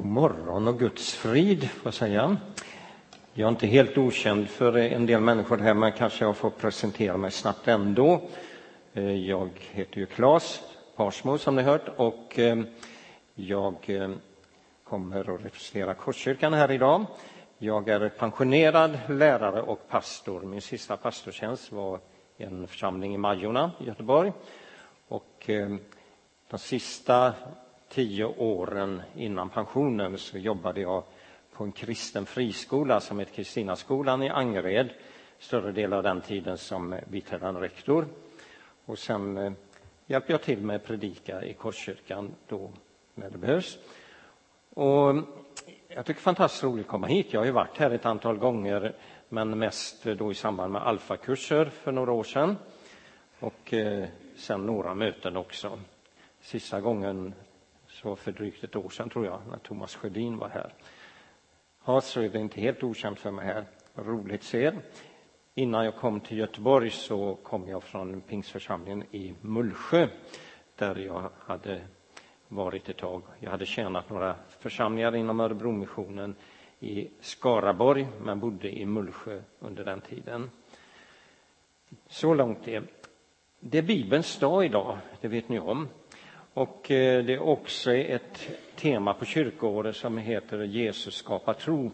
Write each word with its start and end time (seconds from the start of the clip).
God 0.00 0.08
morgon 0.08 0.68
och 0.68 0.78
Guds 0.78 1.14
frid, 1.14 1.70
får 1.70 1.80
jag 1.84 1.94
säga. 1.94 2.36
Jag 3.32 3.46
är 3.46 3.50
inte 3.50 3.66
helt 3.66 3.98
okänd 3.98 4.48
för 4.48 4.76
en 4.76 5.06
del 5.06 5.20
människor 5.20 5.58
här, 5.58 5.74
men 5.74 5.92
kanske 5.92 6.24
jag 6.24 6.36
får 6.36 6.50
presentera 6.50 7.16
mig 7.16 7.30
snabbt 7.30 7.68
ändå. 7.68 8.20
Eh, 8.92 9.12
jag 9.12 9.50
heter 9.70 9.98
ju 9.98 10.06
Claes 10.06 10.60
Parsmo, 10.96 11.38
som 11.38 11.56
ni 11.56 11.62
hört, 11.62 11.88
och 11.96 12.38
eh, 12.38 12.58
jag 13.34 13.74
eh, 13.86 14.10
kommer 14.84 15.34
att 15.34 15.44
representera 15.44 15.94
Korskyrkan 15.94 16.52
här 16.52 16.70
idag. 16.70 17.06
Jag 17.58 17.88
är 17.88 18.08
pensionerad 18.08 18.98
lärare 19.08 19.62
och 19.62 19.88
pastor. 19.88 20.40
Min 20.40 20.62
sista 20.62 20.96
pastortjänst 20.96 21.72
var 21.72 22.00
i 22.36 22.44
en 22.44 22.66
församling 22.66 23.14
i 23.14 23.18
Majorna 23.18 23.70
i 23.80 23.84
Göteborg. 23.84 24.32
Och 25.08 25.50
de 26.50 26.58
sista 26.58 27.32
tio 27.90 28.24
åren 28.24 29.02
innan 29.16 29.48
pensionen 29.48 30.18
så 30.18 30.38
jobbade 30.38 30.80
jag 30.80 31.02
på 31.52 31.64
en 31.64 31.72
kristen 31.72 32.26
friskola 32.26 33.00
som 33.00 33.18
heter 33.18 33.34
Kristinaskolan 33.34 34.22
i 34.22 34.28
Angered 34.28 34.90
större 35.38 35.72
delen 35.72 35.92
av 35.92 36.02
den 36.02 36.20
tiden 36.20 36.58
som 36.58 36.96
biträdande 37.08 37.60
rektor. 37.60 38.06
Och 38.84 38.98
sen 38.98 39.36
eh, 39.36 39.52
hjälpte 40.06 40.32
jag 40.32 40.42
till 40.42 40.60
med 40.60 40.76
att 40.76 40.84
predika 40.84 41.44
i 41.44 41.54
Korskyrkan 41.54 42.34
då 42.48 42.70
när 43.14 43.30
det 43.30 43.38
behövs. 43.38 43.78
Och 44.74 45.14
jag 45.88 46.04
tycker 46.04 46.04
det 46.04 46.10
är 46.10 46.14
fantastiskt 46.14 46.64
roligt 46.64 46.86
att 46.86 46.90
komma 46.90 47.06
hit. 47.06 47.32
Jag 47.32 47.40
har 47.40 47.46
ju 47.46 47.52
varit 47.52 47.78
här 47.78 47.90
ett 47.90 48.06
antal 48.06 48.36
gånger, 48.36 48.94
men 49.28 49.58
mest 49.58 50.04
då 50.04 50.32
i 50.32 50.34
samband 50.34 50.72
med 50.72 50.82
alfakurser 50.82 51.64
för 51.64 51.92
några 51.92 52.12
år 52.12 52.24
sedan. 52.24 52.56
Och 53.40 53.74
eh, 53.74 54.08
sen 54.36 54.66
några 54.66 54.94
möten 54.94 55.36
också. 55.36 55.78
Sista 56.40 56.80
gången 56.80 57.34
så 58.02 58.16
för 58.16 58.32
drygt 58.32 58.64
ett 58.64 58.76
år 58.76 58.88
sedan, 58.88 59.10
tror 59.10 59.26
jag, 59.26 59.40
när 59.50 59.58
Thomas 59.58 59.96
Sjödin 59.96 60.38
var 60.38 60.48
här. 60.48 60.74
Ja, 61.84 62.00
så 62.00 62.20
är 62.20 62.28
det 62.28 62.38
inte 62.38 62.60
helt 62.60 62.82
okänt 62.82 63.18
för 63.18 63.30
mig 63.30 63.46
här. 63.46 63.64
Roligt 63.94 64.40
att 64.40 64.46
se 64.46 64.62
er. 64.62 64.78
Innan 65.54 65.84
jag 65.84 65.96
kom 65.96 66.20
till 66.20 66.38
Göteborg 66.38 66.90
så 66.90 67.34
kom 67.34 67.68
jag 67.68 67.82
från 67.82 68.20
Pingsförsamlingen 68.20 69.02
i 69.10 69.34
Mullsjö 69.40 70.08
där 70.76 70.96
jag 70.96 71.30
hade 71.38 71.80
varit 72.48 72.88
ett 72.88 72.96
tag. 72.96 73.22
Jag 73.40 73.50
hade 73.50 73.66
tjänat 73.66 74.10
några 74.10 74.36
församlingar 74.58 75.16
inom 75.16 75.40
Örebromissionen 75.40 76.34
i 76.80 77.08
Skaraborg 77.20 78.08
men 78.22 78.40
bodde 78.40 78.70
i 78.70 78.86
Mullsjö 78.86 79.42
under 79.58 79.84
den 79.84 80.00
tiden. 80.00 80.50
Så 82.08 82.34
långt 82.34 82.64
det. 82.64 82.82
Det 83.60 83.78
är 83.78 83.82
Bibelns 83.82 84.38
dag 84.38 84.64
idag, 84.64 84.98
det 85.20 85.28
vet 85.28 85.48
ni 85.48 85.58
om. 85.58 85.88
Och 86.54 86.90
eh, 86.90 87.24
det 87.24 87.34
är 87.34 87.42
också 87.42 87.92
ett 87.92 88.48
tema 88.76 89.14
på 89.14 89.24
kyrkoåret 89.24 89.96
som 89.96 90.18
heter 90.18 90.62
Jesus 90.62 91.14
skapar 91.14 91.54
tro. 91.54 91.90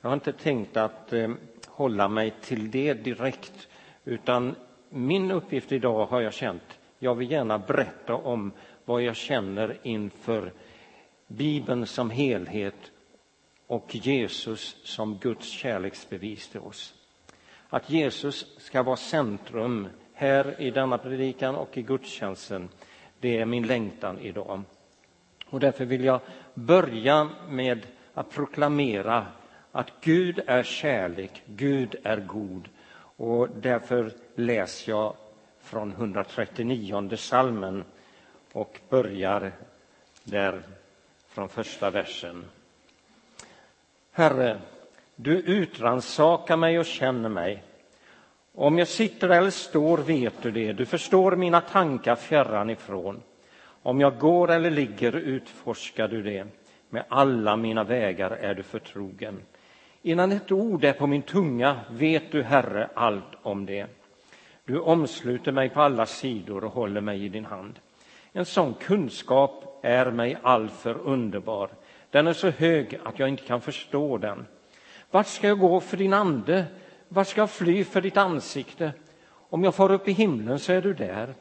Jag 0.00 0.08
har 0.08 0.14
inte 0.14 0.32
tänkt 0.32 0.76
att 0.76 1.12
eh, 1.12 1.30
hålla 1.66 2.08
mig 2.08 2.32
till 2.40 2.70
det 2.70 2.94
direkt, 2.94 3.68
utan 4.04 4.54
min 4.88 5.30
uppgift 5.30 5.72
idag 5.72 6.06
har 6.06 6.20
jag 6.20 6.32
känt, 6.32 6.78
jag 6.98 7.14
vill 7.14 7.30
gärna 7.30 7.58
berätta 7.58 8.14
om 8.14 8.52
vad 8.84 9.02
jag 9.02 9.16
känner 9.16 9.78
inför 9.82 10.52
Bibeln 11.26 11.86
som 11.86 12.10
helhet 12.10 12.90
och 13.66 13.94
Jesus 13.94 14.76
som 14.84 15.18
Guds 15.18 15.48
kärleksbevis 15.48 16.48
till 16.48 16.60
oss. 16.60 16.94
Att 17.68 17.90
Jesus 17.90 18.46
ska 18.58 18.82
vara 18.82 18.96
centrum 18.96 19.88
här 20.14 20.60
i 20.60 20.70
denna 20.70 20.98
predikan 20.98 21.54
och 21.54 21.78
i 21.78 21.82
gudstjänsten 21.82 22.68
det 23.22 23.38
är 23.38 23.44
min 23.44 23.66
längtan 23.66 24.18
idag. 24.18 24.62
Och 25.46 25.60
därför 25.60 25.84
vill 25.84 26.04
jag 26.04 26.20
börja 26.54 27.28
med 27.48 27.86
att 28.14 28.30
proklamera 28.30 29.26
att 29.72 29.92
Gud 30.00 30.40
är 30.46 30.62
kärlek, 30.62 31.42
Gud 31.46 31.96
är 32.02 32.16
god. 32.16 32.68
Och 33.16 33.48
därför 33.48 34.12
läser 34.34 34.92
jag 34.92 35.14
från 35.60 35.92
139 35.92 37.16
salmen 37.16 37.84
och 38.52 38.80
börjar 38.88 39.52
där 40.24 40.62
från 41.28 41.48
första 41.48 41.90
versen. 41.90 42.44
Herre, 44.12 44.60
du 45.16 45.38
utransakar 45.38 46.56
mig 46.56 46.78
och 46.78 46.86
känner 46.86 47.28
mig. 47.28 47.62
Om 48.54 48.78
jag 48.78 48.88
sitter 48.88 49.28
eller 49.28 49.50
står 49.50 49.98
vet 49.98 50.42
du 50.42 50.50
det, 50.50 50.72
du 50.72 50.86
förstår 50.86 51.36
mina 51.36 51.60
tankar 51.60 52.16
fjärran 52.16 52.70
ifrån. 52.70 53.22
Om 53.82 54.00
jag 54.00 54.18
går 54.18 54.50
eller 54.50 54.70
ligger 54.70 55.16
utforskar 55.16 56.08
du 56.08 56.22
det, 56.22 56.46
med 56.90 57.04
alla 57.08 57.56
mina 57.56 57.84
vägar 57.84 58.30
är 58.30 58.54
du 58.54 58.62
förtrogen. 58.62 59.42
Innan 60.02 60.32
ett 60.32 60.52
ord 60.52 60.84
är 60.84 60.92
på 60.92 61.06
min 61.06 61.22
tunga 61.22 61.80
vet 61.90 62.32
du, 62.32 62.42
Herre, 62.42 62.88
allt 62.94 63.34
om 63.42 63.66
det. 63.66 63.86
Du 64.64 64.78
omsluter 64.78 65.52
mig 65.52 65.68
på 65.68 65.80
alla 65.80 66.06
sidor 66.06 66.64
och 66.64 66.72
håller 66.72 67.00
mig 67.00 67.24
i 67.24 67.28
din 67.28 67.44
hand. 67.44 67.78
En 68.32 68.44
sån 68.44 68.74
kunskap 68.74 69.80
är 69.82 70.10
mig 70.10 70.36
alltför 70.42 70.98
underbar. 70.98 71.70
Den 72.10 72.26
är 72.26 72.32
så 72.32 72.50
hög 72.50 73.00
att 73.04 73.18
jag 73.18 73.28
inte 73.28 73.42
kan 73.42 73.60
förstå 73.60 74.18
den. 74.18 74.46
Vart 75.10 75.26
ska 75.26 75.48
jag 75.48 75.58
gå 75.58 75.80
för 75.80 75.96
din 75.96 76.12
ande? 76.12 76.64
Vart 77.14 77.28
ska 77.28 77.40
jag 77.40 77.50
fly 77.50 77.84
för 77.84 78.00
ditt 78.00 78.16
ansikte? 78.16 78.92
Om 79.32 79.64
jag 79.64 79.74
far 79.74 79.92
upp 79.92 80.08
i 80.08 80.12
himlen 80.12 80.58
så 80.58 80.72
är 80.72 80.82
du 80.82 80.94
där. 80.94 81.34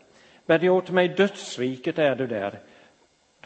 Bär 0.45 0.59
jag 0.63 0.75
åt 0.75 0.89
mig 0.89 1.07
dödsriket 1.07 1.99
är 1.99 2.15
du 2.15 2.27
där. 2.27 2.59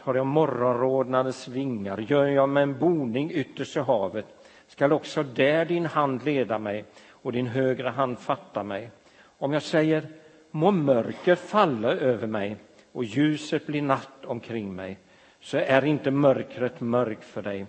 Tar 0.04 0.14
jag 0.14 0.26
morgonrodnadens 0.26 1.48
vingar, 1.48 1.98
gör 1.98 2.26
jag 2.26 2.48
mig 2.48 2.62
en 2.62 2.78
boning 2.78 3.30
ytterst 3.30 3.76
i 3.76 3.80
havet, 3.80 4.26
skall 4.66 4.92
också 4.92 5.22
där 5.22 5.64
din 5.64 5.86
hand 5.86 6.24
leda 6.24 6.58
mig 6.58 6.84
och 7.10 7.32
din 7.32 7.46
högra 7.46 7.90
hand 7.90 8.18
fatta 8.18 8.62
mig. 8.62 8.90
Om 9.38 9.52
jag 9.52 9.62
säger, 9.62 10.08
må 10.50 10.70
mörker 10.70 11.34
falla 11.34 11.88
över 11.88 12.26
mig 12.26 12.56
och 12.92 13.04
ljuset 13.04 13.66
blir 13.66 13.82
natt 13.82 14.24
omkring 14.24 14.74
mig, 14.74 14.98
så 15.40 15.56
är 15.56 15.84
inte 15.84 16.10
mörkret 16.10 16.80
mörk 16.80 17.22
för 17.22 17.42
dig. 17.42 17.66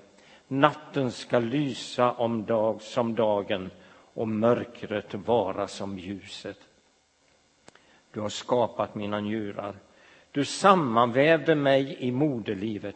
Natten 0.48 1.12
ska 1.12 1.40
lysa 1.40 2.12
om 2.12 2.46
dag 2.46 2.82
som 2.82 3.16
dagen 3.16 3.70
och 4.18 4.28
mörkret 4.28 5.14
vara 5.14 5.68
som 5.68 6.00
ljuset. 6.00 6.58
Du 8.12 8.20
har 8.20 8.30
skapat 8.30 8.96
mina 8.96 9.20
njurar. 9.20 9.76
Du 10.32 10.46
sammanvävde 10.46 11.56
mig 11.56 11.98
i 12.00 12.12
moderlivet. 12.12 12.96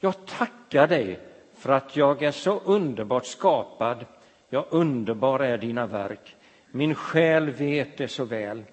Jag 0.00 0.26
tackar 0.26 0.88
dig 0.88 1.18
för 1.54 1.72
att 1.72 1.96
jag 1.96 2.22
är 2.22 2.30
så 2.30 2.60
underbart 2.60 3.26
skapad. 3.26 4.06
Ja, 4.48 4.66
underbar 4.70 5.40
är 5.40 5.58
dina 5.58 5.86
verk. 5.86 6.36
Min 6.70 6.94
själ 6.94 7.50
vet 7.50 7.96
det 7.96 8.08
så 8.08 8.24
väl. 8.24 8.64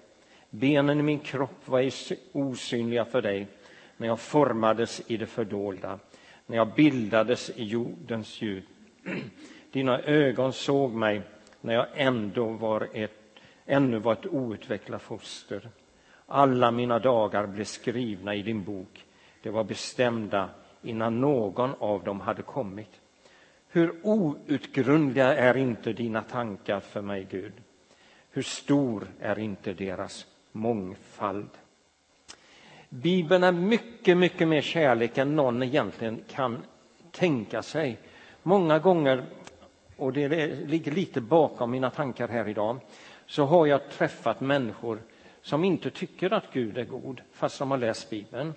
Benen 0.50 1.00
i 1.00 1.02
min 1.02 1.20
kropp 1.20 1.68
var 1.68 1.90
osynliga 2.32 3.04
för 3.04 3.22
dig 3.22 3.46
när 3.96 4.06
jag 4.06 4.20
formades 4.20 5.02
i 5.06 5.16
det 5.16 5.26
fördolda, 5.26 5.98
när 6.46 6.56
jag 6.56 6.74
bildades 6.74 7.50
i 7.50 7.64
jordens 7.64 8.42
djup. 8.42 8.64
Dina 9.72 10.00
ögon 10.00 10.52
såg 10.52 10.92
mig 10.92 11.22
när 11.62 11.74
jag 11.74 11.86
ändå 11.94 12.48
var 12.48 12.88
ett, 12.92 13.38
ännu 13.66 13.98
var 13.98 14.12
ett 14.12 14.26
outvecklat 14.26 15.02
foster. 15.02 15.68
Alla 16.26 16.70
mina 16.70 16.98
dagar 16.98 17.46
blev 17.46 17.64
skrivna 17.64 18.34
i 18.34 18.42
din 18.42 18.64
bok. 18.64 19.04
De 19.42 19.50
var 19.50 19.64
bestämda 19.64 20.48
innan 20.82 21.20
någon 21.20 21.74
av 21.78 22.04
dem 22.04 22.20
hade 22.20 22.42
kommit. 22.42 23.00
Hur 23.68 23.94
outgrundliga 24.02 25.36
är 25.36 25.56
inte 25.56 25.92
dina 25.92 26.22
tankar 26.22 26.80
för 26.80 27.00
mig, 27.00 27.26
Gud? 27.30 27.52
Hur 28.30 28.42
stor 28.42 29.06
är 29.20 29.38
inte 29.38 29.72
deras 29.72 30.26
mångfald? 30.52 31.50
Bibeln 32.88 33.44
är 33.44 33.52
mycket, 33.52 34.16
mycket 34.16 34.48
mer 34.48 34.60
kärlek 34.60 35.18
än 35.18 35.36
någon 35.36 35.62
egentligen 35.62 36.24
kan 36.28 36.62
tänka 37.10 37.62
sig. 37.62 37.98
Många 38.42 38.78
gånger 38.78 39.24
och 40.02 40.12
det 40.12 40.28
ligger 40.66 40.92
lite 40.92 41.20
bakom 41.20 41.70
mina 41.70 41.90
tankar 41.90 42.28
här 42.28 42.48
idag, 42.48 42.78
så 43.26 43.44
har 43.44 43.66
jag 43.66 43.90
träffat 43.90 44.40
människor 44.40 45.02
som 45.42 45.64
inte 45.64 45.90
tycker 45.90 46.32
att 46.32 46.52
Gud 46.52 46.78
är 46.78 46.84
god, 46.84 47.20
fast 47.32 47.58
de 47.58 47.70
har 47.70 47.78
läst 47.78 48.10
Bibeln. 48.10 48.54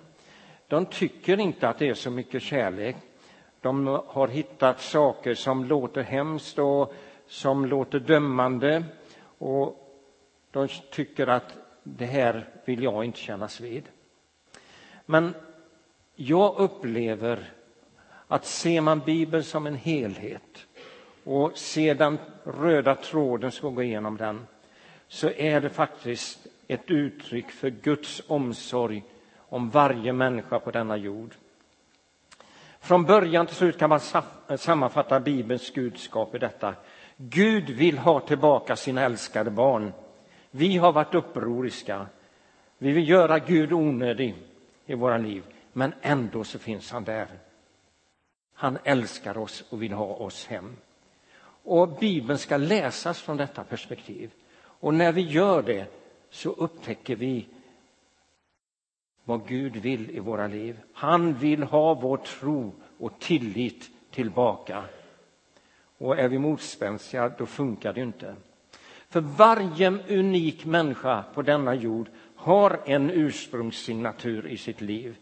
De 0.68 0.86
tycker 0.86 1.40
inte 1.40 1.68
att 1.68 1.78
det 1.78 1.88
är 1.88 1.94
så 1.94 2.10
mycket 2.10 2.42
kärlek. 2.42 2.96
De 3.60 3.86
har 4.06 4.28
hittat 4.28 4.80
saker 4.80 5.34
som 5.34 5.64
låter 5.64 6.02
hemskt 6.02 6.58
och 6.58 6.94
som 7.26 7.66
låter 7.66 8.00
dömande. 8.00 8.84
Och 9.38 9.98
de 10.50 10.68
tycker 10.68 11.26
att 11.26 11.56
det 11.82 12.06
här 12.06 12.48
vill 12.64 12.82
jag 12.82 13.04
inte 13.04 13.18
kännas 13.18 13.60
vid. 13.60 13.84
Men 15.06 15.34
jag 16.14 16.54
upplever 16.56 17.52
att 18.28 18.44
ser 18.44 18.80
man 18.80 19.00
Bibeln 19.00 19.44
som 19.44 19.66
en 19.66 19.74
helhet 19.74 20.65
och 21.26 21.58
ser 21.58 21.94
den 21.94 22.18
röda 22.44 22.94
tråden 22.94 23.52
som 23.52 23.74
går 23.74 23.84
igenom 23.84 24.16
den 24.16 24.46
så 25.08 25.30
är 25.30 25.60
det 25.60 25.70
faktiskt 25.70 26.46
ett 26.68 26.90
uttryck 26.90 27.50
för 27.50 27.70
Guds 27.70 28.22
omsorg 28.26 29.04
om 29.36 29.70
varje 29.70 30.12
människa 30.12 30.58
på 30.58 30.70
denna 30.70 30.96
jord. 30.96 31.34
Från 32.80 33.04
början 33.04 33.46
till 33.46 33.56
slut 33.56 33.78
kan 33.78 33.90
man 33.90 34.00
sammanfatta 34.58 35.20
Bibelns 35.20 35.74
budskap 35.74 36.34
i 36.34 36.38
detta. 36.38 36.74
Gud 37.16 37.70
vill 37.70 37.98
ha 37.98 38.20
tillbaka 38.20 38.76
sina 38.76 39.02
älskade 39.02 39.50
barn. 39.50 39.92
Vi 40.50 40.76
har 40.76 40.92
varit 40.92 41.14
upproriska. 41.14 42.06
Vi 42.78 42.92
vill 42.92 43.08
göra 43.08 43.38
Gud 43.38 43.72
onödig 43.72 44.34
i 44.86 44.94
våra 44.94 45.18
liv, 45.18 45.44
men 45.72 45.92
ändå 46.02 46.44
så 46.44 46.58
finns 46.58 46.90
han 46.90 47.04
där. 47.04 47.28
Han 48.54 48.78
älskar 48.84 49.38
oss 49.38 49.64
och 49.70 49.82
vill 49.82 49.92
ha 49.92 50.14
oss 50.14 50.46
hem. 50.46 50.76
Och 51.66 51.88
Bibeln 51.88 52.38
ska 52.38 52.56
läsas 52.56 53.20
från 53.20 53.36
detta 53.36 53.64
perspektiv. 53.64 54.30
Och 54.56 54.94
när 54.94 55.12
vi 55.12 55.20
gör 55.20 55.62
det 55.62 55.86
så 56.30 56.50
upptäcker 56.50 57.16
vi 57.16 57.46
vad 59.24 59.48
Gud 59.48 59.76
vill 59.76 60.10
i 60.10 60.18
våra 60.20 60.46
liv. 60.46 60.80
Han 60.92 61.34
vill 61.34 61.62
ha 61.62 61.94
vår 61.94 62.16
tro 62.16 62.72
och 62.98 63.18
tillit 63.20 63.90
tillbaka. 64.10 64.84
Och 65.98 66.18
är 66.18 66.28
vi 66.28 66.38
motspänstiga, 66.38 67.28
då 67.28 67.46
funkar 67.46 67.92
det 67.92 68.00
inte. 68.00 68.34
För 69.08 69.20
varje 69.20 69.90
unik 70.08 70.64
människa 70.64 71.24
på 71.34 71.42
denna 71.42 71.74
jord 71.74 72.08
har 72.36 72.80
en 72.86 73.10
ursprungssignatur 73.10 74.46
i 74.46 74.56
sitt 74.56 74.80
liv. 74.80 75.16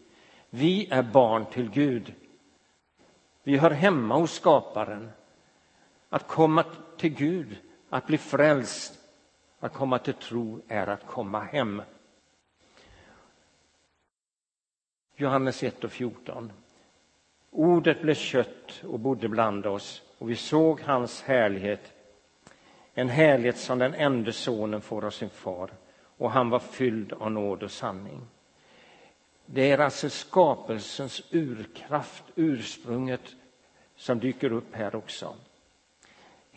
Vi 0.49 0.87
är 0.91 1.03
barn 1.03 1.45
till 1.45 1.69
Gud. 1.69 2.13
Vi 3.43 3.57
hör 3.57 3.71
hemma 3.71 4.15
hos 4.15 4.31
skaparen. 4.31 5.09
Att 6.09 6.27
komma 6.27 6.65
till 6.97 7.13
Gud, 7.13 7.57
att 7.89 8.07
bli 8.07 8.17
frälst, 8.17 8.99
att 9.59 9.73
komma 9.73 9.99
till 9.99 10.13
tro 10.13 10.61
är 10.67 10.87
att 10.87 11.07
komma 11.07 11.39
hem. 11.39 11.81
Johannes 15.15 15.63
1 15.63 15.83
och 15.83 15.91
14. 15.91 16.51
Ordet 17.51 18.01
blev 18.01 18.15
kött 18.15 18.83
och 18.83 18.99
bodde 18.99 19.27
bland 19.29 19.65
oss 19.65 20.01
och 20.17 20.29
vi 20.29 20.35
såg 20.35 20.81
hans 20.81 21.21
härlighet, 21.21 21.93
en 22.93 23.09
härlighet 23.09 23.57
som 23.57 23.79
den 23.79 23.93
enda 23.93 24.31
sonen 24.31 24.81
får 24.81 25.05
av 25.05 25.11
sin 25.11 25.29
far 25.29 25.71
och 26.17 26.31
han 26.31 26.49
var 26.49 26.59
fylld 26.59 27.13
av 27.13 27.31
nåd 27.31 27.63
och 27.63 27.71
sanning. 27.71 28.27
Det 29.45 29.71
är 29.71 29.77
alltså 29.77 30.09
skapelsens 30.09 31.21
urkraft, 31.31 32.23
ursprunget, 32.35 33.35
som 33.95 34.19
dyker 34.19 34.51
upp 34.51 34.75
här 34.75 34.95
också. 34.95 35.35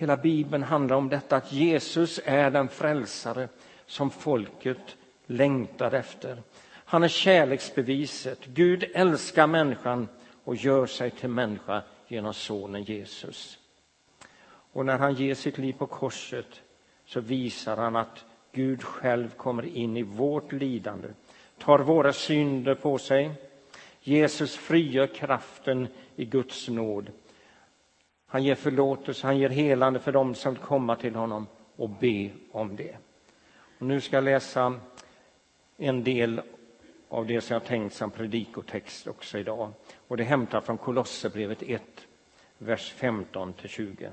Hela 0.01 0.17
Bibeln 0.17 0.63
handlar 0.63 0.97
om 0.97 1.09
detta 1.09 1.37
att 1.37 1.53
Jesus 1.53 2.21
är 2.25 2.51
den 2.51 2.69
frälsare 2.69 3.49
som 3.87 4.11
folket 4.11 4.97
längtar 5.27 5.95
efter. 5.95 6.43
Han 6.71 7.03
är 7.03 7.09
kärleksbeviset. 7.09 8.39
Gud 8.47 8.85
älskar 8.95 9.47
människan 9.47 10.09
och 10.45 10.57
gör 10.57 10.87
sig 10.87 11.11
till 11.11 11.29
människa 11.29 11.83
genom 12.09 12.35
sonen 12.35 12.83
Jesus. 12.83 13.59
Och 14.73 14.87
när 14.87 14.99
han 14.99 15.15
ger 15.15 15.35
sitt 15.35 15.59
liv 15.59 15.73
på 15.73 15.87
korset 15.87 16.61
så 17.07 17.21
visar 17.21 17.77
han 17.77 17.97
att 17.97 18.25
Gud 18.53 18.83
själv 18.83 19.31
kommer 19.31 19.77
in 19.77 19.97
i 19.97 20.03
vårt 20.03 20.53
lidande, 20.53 21.09
tar 21.59 21.79
våra 21.79 22.13
synder 22.13 22.75
på 22.75 22.99
sig. 22.99 23.31
Jesus 24.01 24.57
frigör 24.57 25.07
kraften 25.07 25.89
i 26.17 26.25
Guds 26.25 26.69
nåd. 26.69 27.11
Han 28.31 28.45
ger 28.45 28.55
förlåtelse, 28.55 29.27
han 29.27 29.39
ger 29.39 29.49
helande 29.49 29.99
för 29.99 30.13
dem 30.13 30.35
som 30.35 30.55
vill 30.55 30.63
komma 30.63 30.97
till 30.97 31.15
honom 31.15 31.47
och 31.77 31.91
be 31.91 32.31
om 32.53 32.77
det. 32.77 32.97
Och 33.79 33.87
nu 33.87 34.01
ska 34.01 34.17
jag 34.17 34.25
läsa 34.25 34.81
en 35.77 36.05
del 36.05 36.41
av 37.09 37.27
det 37.27 37.41
som 37.41 37.55
jag 37.55 37.65
tänkt 37.65 37.95
som 37.95 38.11
predikotext 38.11 39.07
också 39.07 39.39
idag. 39.39 39.73
Och 40.09 40.17
det 40.17 40.23
är 40.23 40.27
hämtat 40.27 40.67
från 40.67 40.79
Kolosserbrevet 40.79 41.63
1, 41.63 41.83
vers 42.59 42.93
15 42.93 43.55
20. 43.65 44.11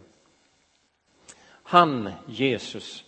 Han, 1.48 2.10
Jesus, 2.28 3.04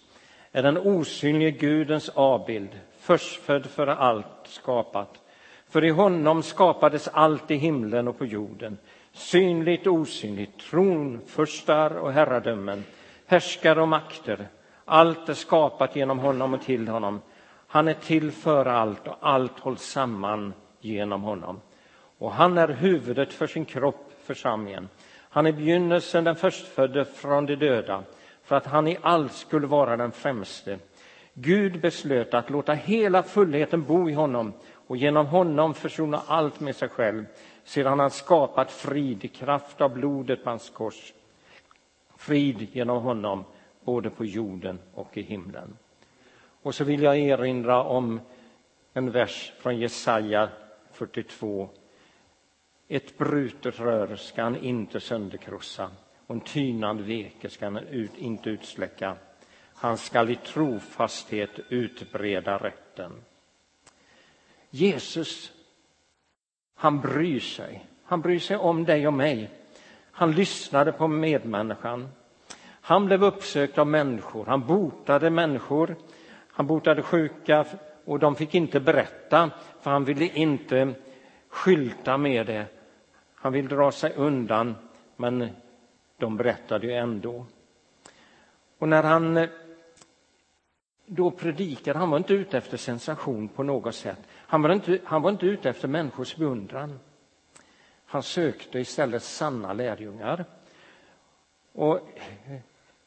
är 0.51 0.63
den 0.63 0.77
osynlige 0.77 1.51
Gudens 1.51 2.09
avbild, 2.09 2.79
förstfödd 2.99 3.65
före 3.65 3.95
allt 3.95 4.27
skapat. 4.43 5.21
För 5.67 5.83
i 5.83 5.89
honom 5.89 6.43
skapades 6.43 7.07
allt 7.07 7.51
i 7.51 7.55
himlen 7.55 8.07
och 8.07 8.17
på 8.17 8.25
jorden, 8.25 8.77
synligt 9.17 9.87
och 9.87 9.93
osynligt, 9.93 10.59
tron, 10.59 11.21
förstar 11.27 11.97
och 11.97 12.13
herradömen, 12.13 12.83
härskare 13.25 13.81
och 13.81 13.87
makter. 13.87 14.47
Allt 14.85 15.29
är 15.29 15.33
skapat 15.33 15.95
genom 15.95 16.19
honom 16.19 16.53
och 16.53 16.61
till 16.61 16.87
honom. 16.87 17.21
Han 17.67 17.87
är 17.87 17.93
till 17.93 18.31
för 18.31 18.65
allt 18.65 19.07
och 19.07 19.17
allt 19.21 19.59
hålls 19.59 19.81
samman 19.81 20.53
genom 20.79 21.21
honom. 21.21 21.61
Och 22.17 22.31
han 22.31 22.57
är 22.57 22.67
huvudet 22.67 23.33
för 23.33 23.47
sin 23.47 23.65
kropp, 23.65 24.13
församlingen. 24.23 24.89
Han 25.29 25.45
är 25.45 25.51
begynnelsen, 25.51 26.23
den 26.23 26.35
förstfödde 26.35 27.05
från 27.05 27.45
de 27.45 27.55
döda, 27.55 28.03
för 28.43 28.55
att 28.55 28.65
han 28.65 28.87
i 28.87 28.97
allt 29.01 29.33
skulle 29.33 29.67
vara 29.67 29.97
den 29.97 30.11
främste. 30.11 30.79
Gud 31.33 31.81
beslöt 31.81 32.33
att 32.33 32.49
låta 32.49 32.73
hela 32.73 33.23
fullheten 33.23 33.83
bo 33.83 34.09
i 34.09 34.13
honom 34.13 34.53
och 34.87 34.97
genom 34.97 35.25
honom 35.25 35.73
försona 35.73 36.21
allt 36.27 36.59
med 36.59 36.75
sig 36.75 36.89
själv 36.89 37.25
sedan 37.67 37.99
han 37.99 38.11
skapat 38.11 38.71
frid 38.71 39.25
i 39.25 39.27
kraft 39.27 39.81
av 39.81 39.93
blodet 39.93 40.43
på 40.43 40.49
hans 40.49 40.69
kors. 40.69 41.13
Frid 42.17 42.67
genom 42.71 43.03
honom 43.03 43.43
både 43.83 44.09
på 44.09 44.25
jorden 44.25 44.79
och 44.93 45.17
i 45.17 45.21
himlen. 45.21 45.77
Och 46.61 46.75
så 46.75 46.83
vill 46.83 47.01
jag 47.01 47.17
erinra 47.17 47.83
om 47.83 48.19
en 48.93 49.11
vers 49.11 49.53
från 49.59 49.79
Jesaja 49.79 50.49
42. 50.91 51.69
Ett 52.87 53.17
brutet 53.17 53.79
rör 53.79 54.15
ska 54.15 54.43
han 54.43 54.55
inte 54.55 54.99
sönderkrossa 54.99 55.91
och 56.27 56.35
en 56.35 56.41
tynande 56.41 57.03
veke 57.03 57.49
ska 57.49 57.65
han 57.65 57.77
ut, 57.77 58.17
inte 58.17 58.49
utsläcka. 58.49 59.15
Han 59.73 59.97
skall 59.97 60.29
i 60.29 60.35
trofasthet 60.35 61.59
utbreda 61.69 62.57
rätten. 62.57 63.11
Jesus, 64.69 65.51
han 66.77 66.99
bryr 66.99 67.39
sig. 67.39 67.85
Han 68.03 68.21
bryr 68.21 68.39
sig 68.39 68.57
om 68.57 68.85
dig 68.85 69.07
och 69.07 69.13
mig. 69.13 69.49
Han 70.11 70.31
lyssnade 70.31 70.91
på 70.91 71.07
medmänniskan. 71.07 72.09
Han 72.81 73.05
blev 73.05 73.23
uppsökt 73.23 73.77
av 73.77 73.87
människor. 73.87 74.45
Han 74.45 74.67
botade 74.67 75.29
människor. 75.29 75.95
Han 76.51 76.67
botade 76.67 77.01
sjuka 77.01 77.65
och 78.05 78.19
de 78.19 78.35
fick 78.35 78.55
inte 78.55 78.79
berätta, 78.79 79.49
för 79.81 79.91
han 79.91 80.05
ville 80.05 80.25
inte 80.25 80.93
skylta 81.49 82.17
med 82.17 82.45
det. 82.45 82.65
Han 83.35 83.53
ville 83.53 83.67
dra 83.67 83.91
sig 83.91 84.13
undan, 84.15 84.75
men 85.15 85.49
de 86.17 86.37
berättade 86.37 86.87
ju 86.87 86.93
ändå. 86.93 87.45
Och 88.77 88.89
när 88.89 89.03
han 89.03 89.37
eh, 89.37 89.49
då 91.09 91.31
predikade, 91.31 91.99
han 91.99 92.09
var 92.09 92.17
inte 92.17 92.33
ute 92.33 92.57
efter 92.57 92.77
sensation 92.77 93.47
på 93.47 93.63
något 93.63 93.95
sätt. 93.95 94.19
Han 94.31 94.61
var 94.61 94.69
inte, 94.69 94.99
han 95.03 95.21
var 95.21 95.29
inte 95.29 95.45
ute 95.45 95.69
efter 95.69 95.87
människors 95.87 96.35
beundran. 96.35 96.99
Han 98.05 98.23
sökte 98.23 98.79
istället 98.79 99.23
sanna 99.23 99.73
lärjungar. 99.73 100.45
Och 101.73 101.99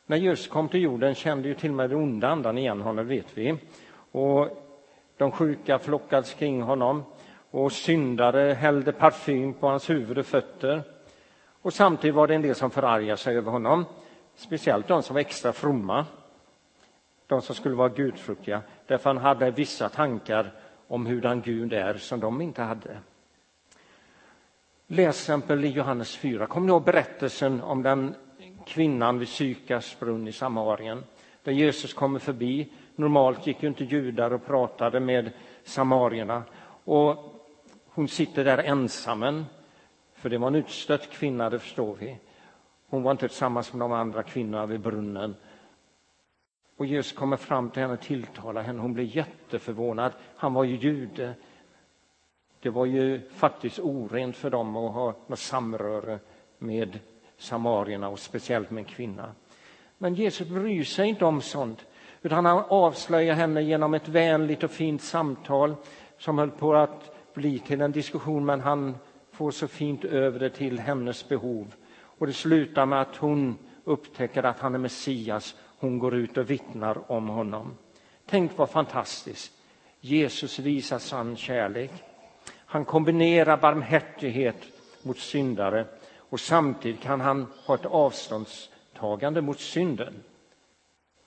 när 0.06 0.16
Jesus 0.16 0.48
kom 0.48 0.68
till 0.68 0.80
jorden 0.82 1.14
kände 1.14 1.48
ju 1.48 1.54
till 1.54 1.70
och 1.70 1.76
med 1.76 1.90
den 1.90 1.98
onda 1.98 2.28
andan 2.28 2.58
igen 2.58 2.80
honom, 2.80 3.06
vet 3.06 3.38
vi. 3.38 3.58
Och 4.12 4.48
de 5.16 5.32
sjuka 5.32 5.78
flockades 5.78 6.34
kring 6.34 6.62
honom 6.62 7.04
och 7.50 7.72
syndare 7.72 8.52
hällde 8.52 8.92
parfym 8.92 9.54
på 9.54 9.68
hans 9.68 9.90
huvud 9.90 10.18
och 10.18 10.26
fötter. 10.26 10.82
Och 11.62 11.72
samtidigt 11.72 12.14
var 12.14 12.26
det 12.26 12.34
en 12.34 12.42
del 12.42 12.54
som 12.54 12.70
förargade 12.70 13.16
sig 13.16 13.36
över 13.36 13.50
honom, 13.50 13.84
speciellt 14.34 14.88
de 14.88 15.02
som 15.02 15.14
var 15.14 15.20
extra 15.20 15.52
fromma, 15.52 16.06
de 17.30 17.42
som 17.42 17.54
skulle 17.54 17.74
vara 17.74 17.88
gudfruktiga, 17.88 18.62
därför 18.86 19.10
han 19.10 19.22
hade 19.22 19.50
vissa 19.50 19.88
tankar 19.88 20.52
om 20.88 21.06
hurdan 21.06 21.40
Gud 21.40 21.72
är 21.72 21.94
som 21.94 22.20
de 22.20 22.40
inte 22.40 22.62
hade. 22.62 22.98
Läs 24.86 25.16
exempel 25.16 25.64
i 25.64 25.68
Johannes 25.68 26.16
4. 26.16 26.46
Kommer 26.46 26.66
ni 26.66 26.72
ihåg 26.72 26.84
berättelsen 26.84 27.60
om 27.60 27.82
den 27.82 28.14
kvinnan 28.66 29.18
vid 29.18 29.28
Sykars 29.28 29.98
brunn 29.98 30.28
i 30.28 30.32
Samarien, 30.32 31.04
där 31.44 31.52
Jesus 31.52 31.94
kommer 31.94 32.18
förbi. 32.18 32.68
Normalt 32.96 33.46
gick 33.46 33.62
ju 33.62 33.68
inte 33.68 33.84
judar 33.84 34.30
och 34.30 34.46
pratade 34.46 35.00
med 35.00 35.30
samarierna. 35.64 36.42
Och 36.84 37.16
hon 37.86 38.08
sitter 38.08 38.44
där 38.44 38.58
ensam, 38.58 39.44
för 40.14 40.28
det 40.28 40.38
var 40.38 40.48
en 40.48 40.54
utstött 40.54 41.10
kvinna, 41.10 41.50
det 41.50 41.58
förstår 41.58 41.96
vi. 42.00 42.18
Hon 42.88 43.02
var 43.02 43.10
inte 43.10 43.28
tillsammans 43.28 43.72
med 43.72 43.80
de 43.80 43.92
andra 43.92 44.22
kvinnorna 44.22 44.66
vid 44.66 44.80
brunnen. 44.80 45.36
Och 46.80 46.86
Jesus 46.86 47.12
kommer 47.12 47.36
fram 47.36 47.70
till 47.70 47.82
henne 47.82 47.94
och 47.94 48.00
tilltalar 48.00 48.62
henne. 48.62 48.80
Hon 48.80 48.94
blir 48.94 49.16
jätteförvånad. 49.16 50.12
Han 50.36 50.54
var 50.54 50.64
ju 50.64 50.76
jude. 50.76 51.34
Det 52.60 52.70
var 52.70 52.86
ju 52.86 53.20
faktiskt 53.30 53.78
orent 53.78 54.36
för 54.36 54.50
dem 54.50 54.76
att 54.76 54.94
ha 54.94 55.14
något 55.26 55.38
samröre 55.38 56.18
med 56.58 56.98
samarierna 57.38 58.08
och 58.08 58.18
speciellt 58.18 58.70
med 58.70 58.80
en 58.80 58.84
kvinna. 58.84 59.32
Men 59.98 60.14
Jesus 60.14 60.48
bryr 60.48 60.84
sig 60.84 61.08
inte 61.08 61.24
om 61.24 61.40
sånt, 61.40 61.86
utan 62.22 62.44
han 62.44 62.64
avslöjar 62.68 63.34
henne 63.34 63.62
genom 63.62 63.94
ett 63.94 64.08
vänligt 64.08 64.62
och 64.62 64.70
fint 64.70 65.02
samtal 65.02 65.74
som 66.18 66.38
höll 66.38 66.50
på 66.50 66.74
att 66.74 67.34
bli 67.34 67.58
till 67.58 67.80
en 67.80 67.92
diskussion, 67.92 68.46
men 68.46 68.60
han 68.60 68.94
får 69.32 69.50
så 69.50 69.68
fint 69.68 70.04
över 70.04 70.38
det 70.38 70.50
till 70.50 70.78
hennes 70.78 71.28
behov. 71.28 71.74
Och 72.02 72.26
det 72.26 72.32
slutar 72.32 72.86
med 72.86 73.00
att 73.00 73.16
hon 73.16 73.58
upptäcker 73.84 74.42
att 74.42 74.60
han 74.60 74.74
är 74.74 74.78
Messias. 74.78 75.54
Hon 75.80 75.98
går 75.98 76.14
ut 76.14 76.36
och 76.36 76.50
vittnar 76.50 77.12
om 77.12 77.28
honom. 77.28 77.76
Tänk 78.26 78.58
vad 78.58 78.70
fantastiskt. 78.70 79.52
Jesus 80.00 80.58
visar 80.58 80.98
sann 80.98 81.36
kärlek. 81.36 81.90
Han 82.54 82.84
kombinerar 82.84 83.56
barmhärtighet 83.56 84.56
mot 85.02 85.18
syndare 85.18 85.86
och 86.16 86.40
samtidigt 86.40 87.00
kan 87.00 87.20
han 87.20 87.46
ha 87.66 87.74
ett 87.74 87.86
avståndstagande 87.86 89.40
mot 89.40 89.60
synden. 89.60 90.14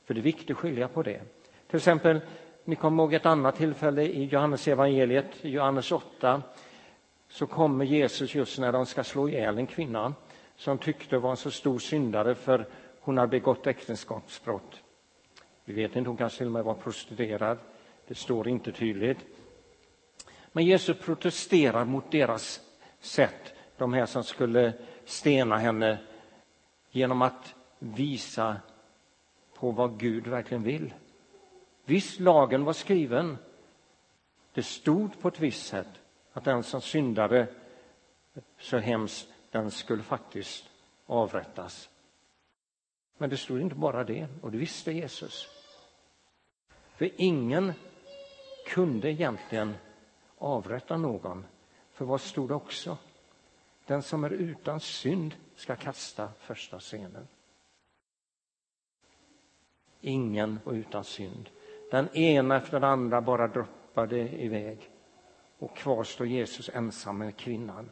För 0.05 0.13
det 0.13 0.19
är 0.19 0.24
viktigt 0.24 0.51
att 0.51 0.57
skilja 0.57 0.88
på 0.88 1.03
det. 1.03 1.22
Till 1.67 1.77
exempel, 1.77 2.22
ni 2.65 2.75
kommer 2.75 3.03
ihåg 3.03 3.13
ett 3.13 3.25
annat 3.25 3.55
tillfälle 3.55 4.03
i 4.03 4.24
Johannes 4.25 4.67
evangeliet, 4.67 5.31
Johannes 5.41 5.91
8, 5.91 6.41
så 7.29 7.48
kommer 7.48 7.86
Jesus 7.86 8.36
just 8.36 8.60
när 8.60 8.72
de 8.72 8.86
ska 8.86 9.03
slå 9.03 9.29
ihjäl 9.29 9.57
en 9.57 9.67
kvinna 9.67 10.13
som 10.55 10.77
tyckte 10.77 11.17
var 11.17 11.31
en 11.31 11.38
så 11.38 11.51
stor 11.51 11.79
syndare 11.79 12.36
för 12.36 12.67
hon 13.03 13.17
hade 13.17 13.29
begått 13.29 13.67
äktenskapsbrott. 13.67 14.83
Vi 15.65 15.74
vet 15.74 15.95
inte, 15.95 16.10
hon 16.10 16.17
kanske 16.17 16.38
till 16.38 16.48
och 16.48 16.53
med 16.53 16.63
var 16.63 16.74
prostituerad. 16.74 17.57
Det 18.07 18.15
står 18.15 18.48
inte 18.48 18.72
tydligt. 18.72 19.17
Men 20.51 20.65
Jesus 20.65 21.00
protesterar 21.00 21.86
mot 21.86 22.12
deras 22.12 22.62
sätt, 23.00 23.53
de 23.77 23.93
här 23.93 24.05
som 24.05 24.24
skulle 24.24 24.74
stena 25.05 25.57
henne, 25.57 25.98
genom 26.91 27.22
att 27.22 27.55
visa 27.79 28.55
på 29.53 29.72
vad 29.72 30.00
Gud 30.00 30.27
verkligen 30.27 30.63
vill. 30.63 30.93
Visst, 31.86 32.19
lagen 32.19 32.63
var 32.63 32.74
skriven. 32.74 33.38
Det 34.53 34.63
stod 34.63 35.22
på 35.22 35.27
ett 35.27 35.39
visst 35.39 35.67
sätt 35.67 35.88
att 36.33 36.43
den 36.43 36.63
som 36.63 36.81
syndade 36.81 37.48
så 38.60 38.77
hemskt, 38.77 39.27
den 39.51 39.72
skulle 39.72 40.03
faktiskt 40.03 40.69
avrättas. 41.05 41.89
Men 43.17 43.29
det 43.29 43.38
stod 43.38 43.62
inte 43.62 43.75
bara 43.75 44.03
det, 44.03 44.27
och 44.41 44.51
det 44.51 44.58
visste 44.58 44.91
Jesus. 44.91 45.48
För 46.96 47.10
ingen 47.17 47.74
kunde 48.67 49.12
egentligen 49.12 49.75
avrätta 50.38 50.98
någon. 50.98 51.46
För 51.91 52.05
vad 52.05 52.22
stod 52.22 52.50
det 52.50 52.55
också? 52.55 52.98
Den 53.86 54.03
som 54.03 54.24
är 54.24 54.29
utan 54.29 54.79
synd 54.79 55.36
ska 55.55 55.75
kasta 55.75 56.29
första 56.39 56.79
stenen. 56.79 57.27
Ingen 60.01 60.60
var 60.63 60.74
utan 60.74 61.03
synd. 61.03 61.50
Den 61.91 62.15
ena 62.15 62.58
efter 62.58 62.79
den 62.79 62.89
andra 62.89 63.22
bara 63.22 63.48
droppade 63.48 64.43
iväg. 64.43 64.89
Och 65.58 65.75
kvar 65.75 66.03
står 66.03 66.27
Jesus 66.27 66.70
ensam 66.70 67.17
med 67.17 67.38
kvinnan. 67.38 67.91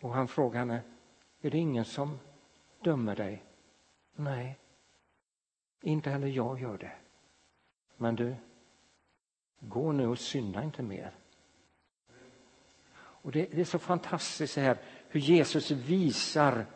Och 0.00 0.14
han 0.14 0.28
frågar 0.28 0.58
henne, 0.58 0.82
är 1.44 1.50
det 1.50 1.58
ingen 1.58 1.84
som 1.84 2.18
dömer 2.80 3.16
dig? 3.16 3.42
Nej, 4.16 4.58
inte 5.82 6.10
heller 6.10 6.28
jag 6.28 6.60
gör 6.60 6.78
det. 6.78 6.92
Men 7.96 8.16
du, 8.16 8.34
gå 9.60 9.92
nu 9.92 10.06
och 10.06 10.18
synda 10.18 10.62
inte 10.62 10.82
mer. 10.82 11.10
Och 12.96 13.32
det, 13.32 13.48
det 13.52 13.60
är 13.60 13.64
så 13.64 13.78
fantastiskt 13.78 14.56
här 14.56 14.78
hur 15.08 15.20
Jesus 15.20 15.70
visar 15.70 16.66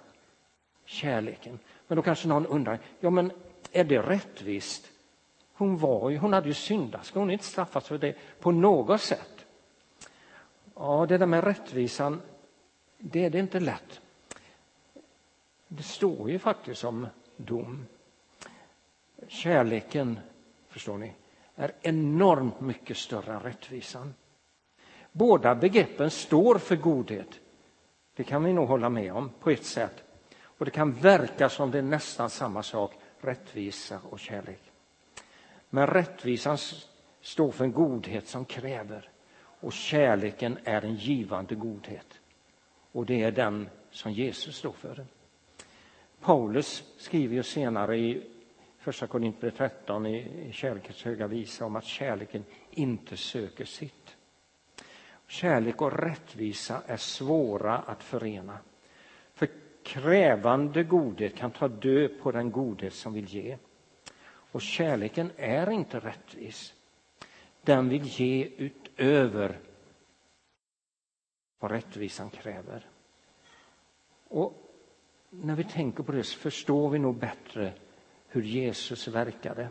kärleken. 0.85 1.59
Men 1.87 1.97
då 1.97 2.03
kanske 2.03 2.29
någon 2.29 2.47
undrar, 2.47 2.81
ja 3.01 3.11
men 3.11 3.33
är 3.73 3.85
det 3.85 3.99
rättvist? 3.99 4.93
Hon, 5.53 5.77
var 5.77 6.11
ju, 6.11 6.19
hon 6.19 6.33
hade 6.33 6.49
ju 6.49 6.55
syndat, 6.55 7.07
ska 7.07 7.19
hon 7.19 7.31
inte 7.31 7.45
straffas 7.45 7.89
för 7.89 7.99
det 7.99 8.17
på 8.41 8.51
något 8.51 9.01
sätt? 9.01 9.47
Ja, 10.75 11.07
det 11.09 11.19
där 11.19 11.27
med 11.27 11.45
rättvisan, 11.45 12.23
det 12.99 13.25
är 13.25 13.31
det 13.31 13.39
inte 13.39 13.61
lätt. 13.61 14.01
Det 15.69 15.83
står 15.83 16.31
ju 16.31 16.39
faktiskt 16.39 16.85
om 16.85 17.07
dom. 17.37 17.87
Kärleken, 19.29 20.21
förstår 20.69 20.99
ni, 20.99 21.15
är 21.55 21.73
enormt 21.83 22.61
mycket 22.61 22.97
större 22.97 23.35
än 23.35 23.41
rättvisan. 23.41 24.15
Båda 25.13 25.55
begreppen 25.55 26.11
står 26.11 26.59
för 26.59 26.77
godhet. 26.77 27.41
Det 28.15 28.25
kan 28.25 28.45
vi 28.45 28.53
nog 28.53 28.69
hålla 28.69 28.89
med 28.89 29.13
om 29.13 29.31
på 29.41 29.51
ett 29.51 29.65
sätt. 29.65 30.05
Och 30.41 30.65
det 30.65 30.71
kan 30.71 30.93
verka 30.93 31.49
som 31.49 31.71
det 31.71 31.79
är 31.79 31.83
nästan 31.83 32.31
samma 32.31 32.63
sak, 32.63 32.95
rättvisa 33.21 34.01
och 34.11 34.21
kärlek. 34.21 34.61
Men 35.71 35.87
rättvisan 35.87 36.59
står 37.21 37.51
för 37.51 37.65
en 37.65 37.73
godhet 37.73 38.29
som 38.29 38.45
kräver 38.45 39.11
och 39.61 39.73
kärleken 39.73 40.59
är 40.65 40.85
en 40.85 40.95
givande 40.95 41.55
godhet. 41.55 42.21
Och 42.93 43.07
det 43.07 43.23
är 43.23 43.33
den 43.33 43.69
som 43.91 44.13
Jesus 44.13 44.57
står 44.57 44.73
för. 44.73 45.07
Paulus 46.21 46.85
skriver 46.97 47.35
ju 47.35 47.43
senare 47.43 47.99
i 47.99 48.23
Första 48.79 49.07
Korinthierbrevet 49.07 49.57
13 49.57 50.07
i 50.07 50.51
Kärlekens 50.53 51.05
höga 51.05 51.27
visa 51.27 51.67
om 51.67 51.77
att 51.77 51.85
kärleken 51.85 52.45
inte 52.71 53.17
söker 53.17 53.65
sitt. 53.65 54.17
Kärlek 55.27 55.83
och 55.83 55.99
rättvisa 55.99 56.83
är 56.87 56.97
svåra 56.97 57.79
att 57.79 58.03
förena. 58.03 58.59
För 59.35 59.49
krävande 59.83 60.85
godhet 60.85 61.37
kan 61.37 61.51
ta 61.51 61.69
död 61.69 62.11
på 62.23 62.33
den 62.33 62.51
godhet 62.51 62.95
som 62.95 63.13
vill 63.13 63.27
ge. 63.27 63.59
Och 64.27 64.63
kärleken 64.63 65.31
är 65.37 65.71
inte 65.71 65.99
rättvis. 65.99 66.75
Den 67.63 67.89
vill 67.89 68.05
ge 68.05 68.51
utöver 68.57 69.59
vad 71.59 71.71
rättvisan 71.71 72.31
kräver. 72.31 72.87
Och 74.29 74.68
när 75.31 75.55
vi 75.55 75.65
tänker 75.65 76.03
på 76.03 76.13
det 76.13 76.23
så 76.23 76.39
förstår 76.39 76.91
vi 76.91 76.99
nog 76.99 77.17
bättre 77.19 77.73
hur 78.29 78.43
Jesus 78.43 79.09
verkade. 79.09 79.69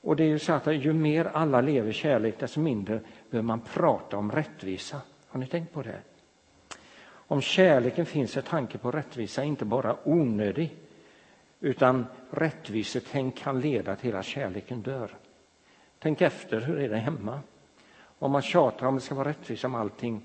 Och 0.00 0.16
det 0.16 0.24
är 0.24 0.28
ju 0.28 0.38
så 0.38 0.52
att 0.52 0.66
ju 0.66 0.92
mer 0.92 1.24
alla 1.24 1.60
lever 1.60 1.92
kärlek, 1.92 2.38
desto 2.38 2.60
mindre 2.60 3.00
behöver 3.30 3.46
man 3.46 3.60
prata 3.60 4.16
om 4.16 4.32
rättvisa. 4.32 5.00
Har 5.26 5.40
ni 5.40 5.46
tänkt 5.46 5.72
på 5.72 5.82
det? 5.82 6.00
Om 7.08 7.40
kärleken 7.40 8.06
finns 8.06 8.36
är 8.36 8.42
tanke 8.42 8.78
på 8.78 8.90
rättvisa 8.90 9.44
inte 9.44 9.64
bara 9.64 9.96
onödig, 10.04 10.76
utan 11.60 12.06
rättvisetänk 12.30 13.36
kan 13.36 13.60
leda 13.60 13.96
till 13.96 14.16
att 14.16 14.26
kärleken 14.26 14.82
dör. 14.82 15.16
Tänk 15.98 16.20
efter, 16.20 16.60
hur 16.60 16.78
är 16.78 16.88
det 16.88 16.96
hemma? 16.96 17.40
Om 18.18 18.32
man 18.32 18.42
tjatar 18.42 18.86
om 18.86 18.94
det 18.94 19.00
ska 19.00 19.14
vara 19.14 19.28
rättvisa 19.28 19.66
om 19.66 19.74
allting, 19.74 20.22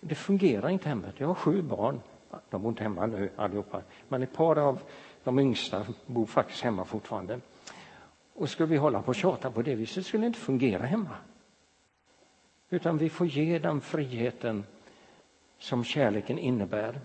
det 0.00 0.14
fungerar 0.14 0.68
inte 0.68 0.88
hemma. 0.88 1.06
Jag 1.16 1.28
har 1.28 1.34
sju 1.34 1.62
barn, 1.62 2.00
de 2.50 2.62
bor 2.62 2.70
inte 2.70 2.82
hemma 2.82 3.06
nu 3.06 3.30
allihopa, 3.36 3.82
men 4.08 4.22
ett 4.22 4.32
par 4.32 4.58
av 4.58 4.82
de 5.24 5.38
yngsta 5.38 5.86
bor 6.06 6.26
faktiskt 6.26 6.62
hemma 6.62 6.84
fortfarande. 6.84 7.40
Och 8.34 8.50
skulle 8.50 8.68
vi 8.68 8.76
hålla 8.76 9.02
på 9.02 9.08
och 9.08 9.14
tjata 9.14 9.50
på 9.50 9.62
det 9.62 9.74
viset 9.74 10.06
skulle 10.06 10.22
det 10.22 10.26
inte 10.26 10.38
fungera 10.38 10.86
hemma. 10.86 11.16
Utan 12.70 12.98
vi 12.98 13.10
får 13.10 13.26
ge 13.26 13.58
den 13.58 13.80
friheten 13.80 14.64
som 15.58 15.84
kärleken 15.84 16.38
innebär. 16.38 17.00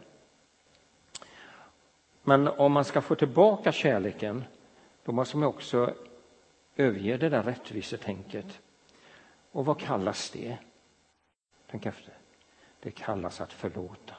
Men 2.23 2.47
om 2.47 2.71
man 2.71 2.85
ska 2.85 3.01
få 3.01 3.15
tillbaka 3.15 3.71
kärleken, 3.71 4.43
då 5.03 5.11
måste 5.11 5.37
man 5.37 5.49
också 5.49 5.93
överge 6.75 7.17
det 7.17 7.29
där 7.29 7.43
rättvisetänket. 7.43 8.59
Och 9.51 9.65
vad 9.65 9.79
kallas 9.79 10.29
det? 10.31 10.57
Tänk 11.71 11.85
efter. 11.85 12.13
Det 12.79 12.91
kallas 12.91 13.41
att 13.41 13.53
förlåta. 13.53 14.15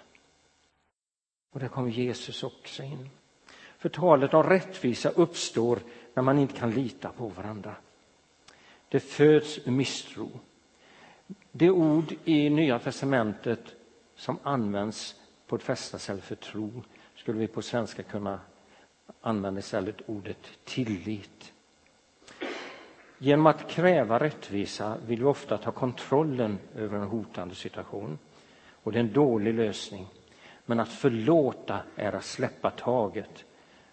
Och 1.51 1.61
där 1.61 1.69
kommer 1.69 1.91
Jesus 1.91 2.43
också 2.43 2.83
in. 2.83 3.11
För 3.79 3.89
talet 3.89 4.35
om 4.35 4.43
rättvisa 4.43 5.09
uppstår 5.09 5.79
när 6.15 6.23
man 6.23 6.39
inte 6.39 6.55
kan 6.55 6.71
lita 6.71 7.09
på 7.09 7.29
varandra. 7.29 7.75
Det 8.89 9.01
föds 9.01 9.67
misstro. 9.67 10.31
Det 11.53 11.71
ord 11.71 12.15
i 12.25 12.51
Nya 12.51 12.79
testamentet 12.79 13.75
som 14.15 14.39
används 14.43 15.17
på 15.47 15.57
ett 15.57 15.63
fästaställe 15.63 16.21
för 16.21 16.35
tro 16.35 16.83
skulle 17.17 17.39
vi 17.39 17.47
på 17.47 17.63
svenska 17.63 18.03
kunna 18.03 18.41
använda 19.21 19.59
istället 19.59 19.97
ordet 20.07 20.65
tillit. 20.65 21.53
Genom 23.19 23.47
att 23.47 23.71
kräva 23.71 24.21
rättvisa 24.21 24.97
vill 25.07 25.19
vi 25.19 25.25
ofta 25.25 25.59
ta 25.59 25.73
kontrollen 25.73 26.59
över 26.75 26.99
en 26.99 27.09
hotande 27.09 27.55
situation. 27.55 28.19
Och 28.83 28.93
det 28.93 28.99
är 28.99 29.01
en 29.01 29.13
dålig 29.13 29.55
lösning. 29.55 30.07
Men 30.69 30.81
att 30.81 30.89
förlåta 30.89 31.81
är 31.97 32.13
att 32.13 32.25
släppa 32.25 32.71
taget 32.71 33.45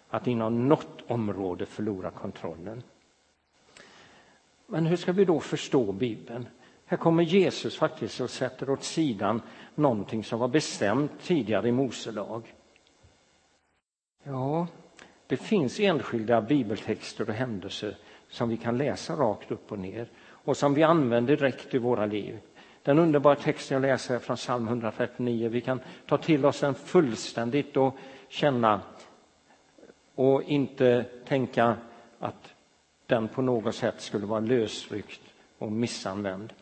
att 0.08 0.26
inom 0.26 0.68
något 0.68 1.02
område 1.06 1.66
förlora 1.66 2.10
kontrollen. 2.10 2.82
Men 4.66 4.86
hur 4.86 4.96
ska 4.96 5.12
vi 5.12 5.24
då 5.24 5.40
förstå 5.40 5.92
Bibeln? 5.92 6.48
Här 6.86 6.96
kommer 6.96 7.22
Jesus 7.22 7.78
faktiskt 7.78 8.20
och 8.20 8.30
sätter 8.30 8.70
åt 8.70 8.82
sidan 8.84 9.42
någonting 9.74 10.24
som 10.24 10.38
var 10.38 10.48
bestämt 10.48 11.12
tidigare 11.22 11.68
i 11.68 11.72
Mose 11.72 12.12
lag. 12.12 12.54
Ja, 14.22 14.66
det 15.26 15.36
finns 15.36 15.80
enskilda 15.80 16.40
bibeltexter 16.40 17.28
och 17.28 17.34
händelser 17.34 17.96
som 18.28 18.48
vi 18.48 18.56
kan 18.56 18.78
läsa 18.78 19.16
rakt 19.16 19.50
upp 19.50 19.72
och 19.72 19.78
ner 19.78 20.08
och 20.18 20.56
som 20.56 20.74
vi 20.74 20.82
använder 20.82 21.36
direkt 21.36 21.74
i 21.74 21.78
våra 21.78 22.06
liv. 22.06 22.38
Den 22.86 22.98
underbara 22.98 23.34
texten 23.34 23.74
jag 23.74 23.82
läser 23.82 24.18
från 24.18 24.36
psalm 24.36 24.68
139. 24.68 25.48
Vi 25.48 25.60
kan 25.60 25.80
ta 26.06 26.18
till 26.18 26.46
oss 26.46 26.60
den 26.60 26.74
fullständigt 26.74 27.76
och 27.76 27.96
känna 28.28 28.80
och 30.14 30.42
inte 30.42 31.04
tänka 31.28 31.76
att 32.18 32.54
den 33.06 33.28
på 33.28 33.42
något 33.42 33.74
sätt 33.74 34.00
skulle 34.00 34.26
vara 34.26 34.40
lösryckt 34.40 35.20
och 35.58 35.72
missanvänd. 35.72 36.52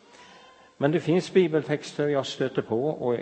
Men 0.76 0.92
det 0.92 1.00
finns 1.00 1.32
bibeltexter 1.32 2.08
jag 2.08 2.26
stöter 2.26 2.62
på 2.62 2.88
och 2.88 3.18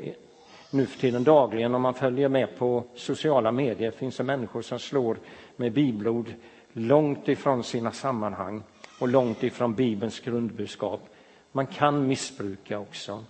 nu 0.70 0.86
för 0.86 1.00
tiden 1.00 1.24
dagligen 1.24 1.74
om 1.74 1.82
man 1.82 1.94
följer 1.94 2.28
med 2.28 2.58
på 2.58 2.84
sociala 2.94 3.52
medier 3.52 3.90
finns 3.90 4.16
det 4.16 4.24
människor 4.24 4.62
som 4.62 4.78
slår 4.78 5.18
med 5.56 5.72
bibelord 5.72 6.34
långt 6.72 7.28
ifrån 7.28 7.64
sina 7.64 7.92
sammanhang 7.92 8.62
och 9.00 9.08
långt 9.08 9.42
ifrån 9.42 9.74
Bibelns 9.74 10.20
grundbudskap. 10.20 11.00
Man 11.52 11.66
kan 11.66 12.06
missbruka 12.06 12.78
också. 12.78 13.24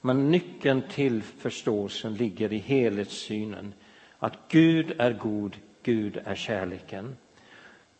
Men 0.00 0.30
nyckeln 0.30 0.82
till 0.90 1.22
förståelsen 1.22 2.14
ligger 2.14 2.52
i 2.52 2.58
helhetssynen. 2.58 3.74
Att 4.18 4.38
Gud 4.48 4.94
är 4.98 5.12
god, 5.12 5.56
Gud 5.82 6.20
är 6.24 6.34
kärleken. 6.34 7.16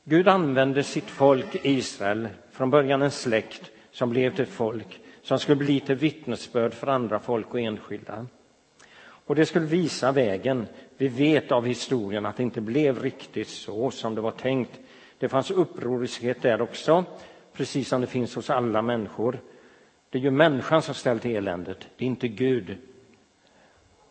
Gud 0.04 0.28
använde 0.28 0.82
sitt 0.82 1.10
folk 1.10 1.64
Israel, 1.64 2.28
från 2.50 2.70
början 2.70 3.02
en 3.02 3.10
släkt 3.10 3.70
som 3.90 4.10
blev 4.10 4.36
till 4.36 4.46
folk 4.46 5.00
som 5.22 5.38
skulle 5.38 5.56
bli 5.56 5.80
till 5.80 5.94
vittnesbörd 5.94 6.74
för 6.74 6.86
andra 6.86 7.18
folk 7.18 7.54
och 7.54 7.60
enskilda. 7.60 8.26
Och 9.02 9.34
det 9.34 9.46
skulle 9.46 9.66
visa 9.66 10.12
vägen. 10.12 10.66
Vi 10.96 11.08
vet 11.08 11.52
av 11.52 11.66
historien 11.66 12.26
att 12.26 12.36
det 12.36 12.42
inte 12.42 12.60
blev 12.60 13.02
riktigt 13.02 13.48
så 13.48 13.90
som 13.90 14.14
det 14.14 14.20
var 14.20 14.30
tänkt. 14.30 14.80
Det 15.18 15.28
fanns 15.28 15.50
upproriskhet 15.50 16.42
där 16.42 16.62
också, 16.62 17.04
precis 17.52 17.88
som 17.88 18.00
det 18.00 18.06
finns 18.06 18.34
hos 18.34 18.50
alla 18.50 18.82
människor. 18.82 19.40
Det 20.10 20.18
är 20.18 20.22
ju 20.22 20.30
människan 20.30 20.82
som 20.82 20.94
ställt 20.94 21.24
eländet, 21.24 21.88
det 21.96 22.04
är 22.04 22.06
inte 22.06 22.28
Gud. 22.28 22.76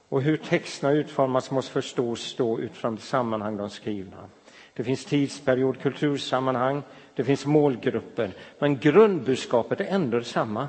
Och 0.10 0.22
hur 0.22 0.38
texterna 0.38 0.94
utformas 0.94 1.52
måste 1.52 1.72
förstås 1.72 2.36
då 2.36 2.60
utifrån 2.60 2.96
det 2.96 3.02
sammanhang 3.02 3.58
de 3.58 3.70
skrivna. 3.70 4.30
Det 4.74 4.84
finns 4.84 5.06
tidsperiod, 5.06 5.82
kultursammanhang, 5.82 6.84
det 7.16 7.24
finns 7.24 7.46
målgrupper. 7.46 8.32
Men 8.60 8.78
grundbudskapet 8.78 9.80
är 9.82 9.86
ändå 9.86 10.18
detsamma. 10.18 10.68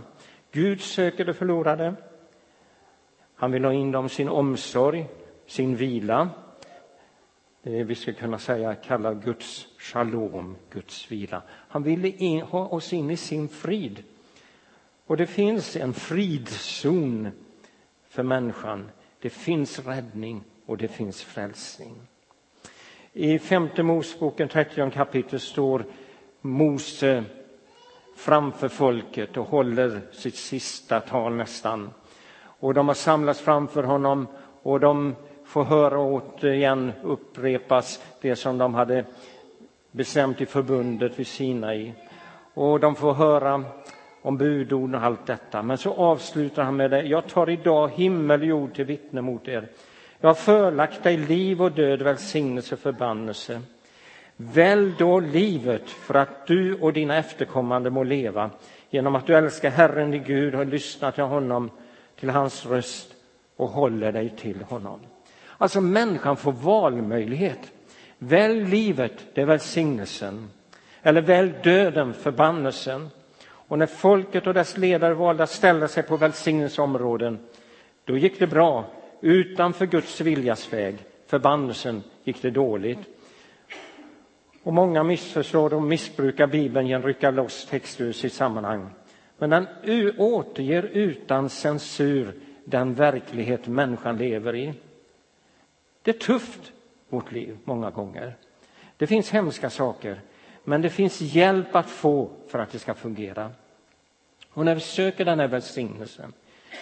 Gud 0.53 0.81
söker 0.81 1.25
det 1.25 1.35
förlorade. 1.35 1.95
Han 3.35 3.53
vill 3.53 3.65
ha 3.65 3.73
in 3.73 3.93
dem 3.93 4.09
sin 4.09 4.29
omsorg, 4.29 5.07
sin 5.47 5.77
vila. 5.77 6.31
Det 7.65 7.85
vi 7.85 7.95
skulle 7.95 8.17
kunna 8.17 8.39
säga 8.39 8.75
kalla 8.75 9.15
Guds 9.15 9.67
shalom, 9.79 10.57
Guds 10.71 11.11
vila. 11.11 11.43
Han 11.49 11.83
ville 11.83 12.09
in, 12.09 12.41
ha 12.41 12.67
oss 12.67 12.93
in 12.93 13.11
i 13.11 13.17
sin 13.17 13.49
frid. 13.49 14.03
Och 15.07 15.17
det 15.17 15.27
finns 15.27 15.77
en 15.77 15.95
fridzon 15.95 17.29
för 18.09 18.23
människan. 18.23 18.91
Det 19.21 19.31
finns 19.31 19.79
räddning 19.79 20.45
och 20.67 20.77
det 20.77 20.89
finns 20.89 21.23
frälsning. 21.23 21.95
I 23.13 23.39
femte 23.39 23.83
Moseboken, 23.83 24.49
30 24.49 24.91
kapitel, 24.91 25.41
står 25.41 25.85
Mose 26.41 27.25
framför 28.17 28.69
folket 28.69 29.37
och 29.37 29.47
håller 29.47 30.01
sitt 30.13 30.37
sista 30.37 31.01
tal 31.01 31.35
nästan. 31.35 31.91
Och 32.45 32.75
de 32.75 32.89
har 32.89 32.95
samlats 32.95 33.41
framför 33.41 33.83
honom 33.83 34.27
och 34.63 34.81
de 34.81 35.15
får 35.53 35.65
höra 35.65 35.99
återigen 35.99 36.93
upprepas 37.03 38.03
det 38.21 38.37
som 38.37 38.59
de 38.59 38.75
hade 38.75 39.05
bestämt 39.91 40.41
i 40.41 40.47
förbundet 40.47 41.19
vid 41.19 41.27
Sinai. 41.27 41.93
Och 42.55 42.81
de 42.81 42.95
får 42.95 43.15
höra 43.15 43.65
om 44.23 44.37
budorden 44.37 44.95
och 44.95 45.03
allt 45.03 45.27
detta. 45.27 45.63
Men 45.63 45.79
så 45.79 45.95
avslutar 45.95 46.63
han 46.63 46.77
med 46.77 46.91
det. 46.91 47.03
Jag 47.03 47.27
tar 47.27 47.51
idag 47.51 47.91
himmel 47.95 48.41
och 48.41 48.47
jord 48.47 48.75
till 48.75 48.85
vittne 48.85 49.21
mot 49.21 49.49
er. 49.49 49.69
Jag 50.21 50.29
har 50.29 50.35
förlagt 50.35 51.03
dig 51.03 51.17
liv 51.17 51.63
och 51.63 51.73
död, 51.73 52.03
välsignelse 52.03 52.75
och 52.75 52.81
förbannelse. 52.81 53.61
Välj 54.37 54.95
då 54.99 55.21
livet 55.21 55.91
för 55.91 56.15
att 56.15 56.47
du 56.47 56.81
och 56.81 56.93
dina 56.93 57.17
efterkommande 57.17 57.91
må 57.91 58.03
leva 58.03 58.51
genom 58.91 59.15
att 59.15 59.27
du 59.27 59.37
älskar 59.37 59.71
Herren 59.71 60.11
din 60.11 60.25
Gud 60.25 60.55
och 60.55 60.67
lyssnar 60.67 61.11
till 61.11 61.25
honom, 61.25 61.71
till 62.21 62.31
hans 62.31 62.67
röst 62.67 63.15
och 63.57 63.69
håller 63.69 64.13
dig 64.13 64.29
till 64.37 64.63
honom. 64.63 65.01
Alltså 65.63 65.81
människan 65.81 66.37
får 66.37 66.53
valmöjlighet. 66.53 67.73
Välj 68.19 68.65
livet, 68.65 69.13
det 69.35 69.41
är 69.41 69.47
välsignelsen. 69.47 70.51
Eller 71.03 71.21
välj 71.23 71.53
döden, 71.65 72.15
förbannelsen. 72.15 73.09
Och 73.45 73.79
när 73.79 73.87
folket 73.87 74.47
och 74.47 74.55
dess 74.55 74.77
ledare 74.77 75.15
valde 75.15 75.43
att 75.43 75.51
ställa 75.51 75.89
sig 75.89 76.03
på 76.03 76.17
välsignelseområden, 76.17 77.39
då 78.05 78.17
gick 78.17 78.39
det 78.39 78.47
bra. 78.47 78.85
Utanför 79.21 79.87
Guds 79.87 80.21
viljas 80.21 80.73
väg, 80.73 80.97
förbannelsen, 81.27 82.03
gick 82.25 82.43
det 82.43 82.51
dåligt. 82.51 83.01
Och 84.63 84.73
många 84.73 85.03
missförstår 85.03 85.75
och 85.75 85.83
missbrukar 85.83 86.47
Bibeln 86.47 86.87
genom 86.87 87.03
att 87.03 87.07
rycka 87.07 87.31
loss 87.31 87.67
texter 87.67 88.05
ur 88.05 88.13
sitt 88.13 88.33
sammanhang. 88.33 88.91
Men 89.39 89.51
den 89.51 89.67
återger 90.19 90.83
utan 90.83 91.49
censur 91.49 92.35
den 92.65 92.95
verklighet 92.95 93.67
människan 93.67 94.17
lever 94.17 94.57
i. 94.57 94.75
Det 96.03 96.11
är 96.11 96.19
tufft, 96.19 96.73
vårt 97.09 97.33
liv, 97.33 97.59
många 97.65 97.91
gånger. 97.91 98.37
Det 98.97 99.07
finns 99.07 99.31
hemska 99.31 99.71
saker, 99.71 100.21
men 100.65 100.83
det 100.83 100.91
finns 100.91 101.21
hjälp 101.21 101.77
att 101.77 101.91
få 101.91 102.31
för 102.49 102.59
att 102.59 102.73
det 102.73 102.79
ska 102.79 102.95
fungera. 102.95 103.51
Och 104.51 104.65
när 104.65 104.75
vi 104.75 104.81
söker 104.81 105.25
den 105.25 105.41
här 105.41 105.49
välsignelsen, 105.49 106.33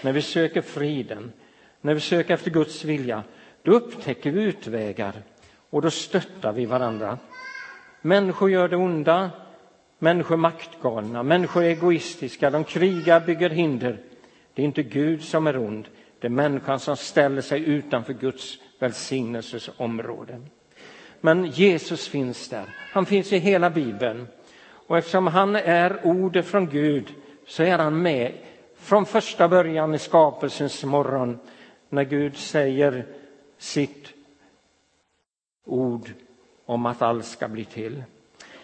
när 0.02 0.12
vi 0.12 0.22
söker 0.22 0.62
friden, 0.62 1.32
när 1.80 1.94
vi 1.94 2.00
söker 2.00 2.34
efter 2.34 2.50
Guds 2.50 2.84
vilja, 2.84 3.22
då 3.62 3.72
upptäcker 3.72 4.30
vi 4.30 4.42
utvägar 4.42 5.22
och 5.70 5.82
då 5.82 5.90
stöttar 5.90 6.52
vi 6.52 6.66
varandra. 6.66 7.18
Människor 8.02 8.50
gör 8.50 8.68
det 8.68 8.76
onda, 8.76 9.30
människor 9.98 10.34
är 10.34 10.38
maktgalna, 10.38 11.22
människor 11.22 11.62
är 11.62 11.68
egoistiska, 11.68 12.50
de 12.50 12.64
krigar, 12.64 13.20
bygger 13.20 13.50
hinder. 13.50 13.98
Det 14.54 14.62
är 14.62 14.66
inte 14.66 14.82
Gud 14.82 15.22
som 15.22 15.46
är 15.46 15.58
ond, 15.58 15.88
det 16.20 16.26
är 16.26 16.30
människan 16.30 16.80
som 16.80 16.96
ställer 16.96 17.42
sig 17.42 17.64
utanför 17.64 18.12
Guds 18.12 18.58
välsignelses 18.78 19.70
område. 19.76 20.40
Men 21.20 21.46
Jesus 21.46 22.08
finns 22.08 22.48
där, 22.48 22.64
han 22.92 23.06
finns 23.06 23.32
i 23.32 23.38
hela 23.38 23.70
Bibeln. 23.70 24.26
Och 24.62 24.98
eftersom 24.98 25.26
han 25.26 25.56
är 25.56 26.00
ordet 26.04 26.46
från 26.46 26.68
Gud 26.68 27.14
så 27.46 27.62
är 27.62 27.78
han 27.78 28.02
med 28.02 28.32
från 28.76 29.06
första 29.06 29.48
början 29.48 29.94
i 29.94 29.98
skapelsens 29.98 30.84
morgon 30.84 31.38
när 31.88 32.04
Gud 32.04 32.36
säger 32.36 33.06
sitt 33.58 34.12
ord 35.64 36.10
om 36.66 36.86
att 36.86 37.02
allt 37.02 37.24
ska 37.24 37.48
bli 37.48 37.64
till. 37.64 38.02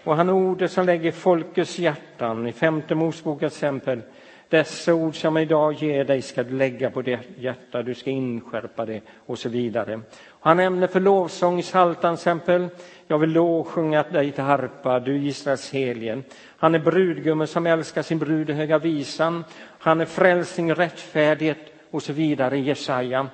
Och 0.05 0.17
han 0.17 0.29
är 0.29 0.33
ordet 0.33 0.73
som 0.73 0.87
lägger 0.87 1.13
folkets 1.13 1.79
hjärtan. 1.79 2.47
I 2.47 2.53
femte 2.53 2.95
Mosebokens 2.95 3.53
exempel. 3.53 4.03
Dessa 4.49 4.95
ord 4.95 5.17
som 5.17 5.37
jag 5.37 5.43
idag 5.43 5.73
ger 5.73 6.05
dig 6.05 6.23
ska 6.23 6.43
du 6.43 6.57
lägga 6.57 6.91
på 6.91 7.03
ditt 7.03 7.19
hjärta, 7.39 7.83
du 7.83 7.95
ska 7.95 8.11
inskärpa 8.11 8.87
det 8.87 9.01
och 9.27 9.39
så 9.39 9.49
vidare. 9.49 10.01
Han 10.41 10.57
nämner 10.57 10.87
för 10.87 11.01
lovsång 11.01 11.59
i 11.59 11.63
Psaltaren 11.63 12.15
exempel. 12.15 12.69
Jag 13.07 13.19
vill 13.19 13.31
lovsjunga 13.33 14.03
dig 14.03 14.33
till 14.33 14.45
harpa, 14.45 15.01
du 15.01 15.17
Israels 15.27 15.73
helgen. 15.73 16.25
Han 16.59 16.75
är 16.75 16.79
brudgummen 16.79 17.47
som 17.47 17.67
älskar 17.67 18.03
sin 18.03 18.19
brud 18.19 18.51
i 18.51 18.53
Höga 18.53 18.79
visan. 18.79 19.45
Han 19.79 20.01
är 20.01 20.05
frälsning, 20.05 20.75
rättfärdighet 20.75 21.59
och 21.91 22.03
så 22.03 22.13
vidare 22.13 22.59
i 22.59 22.61
Jesaja. 22.61 23.29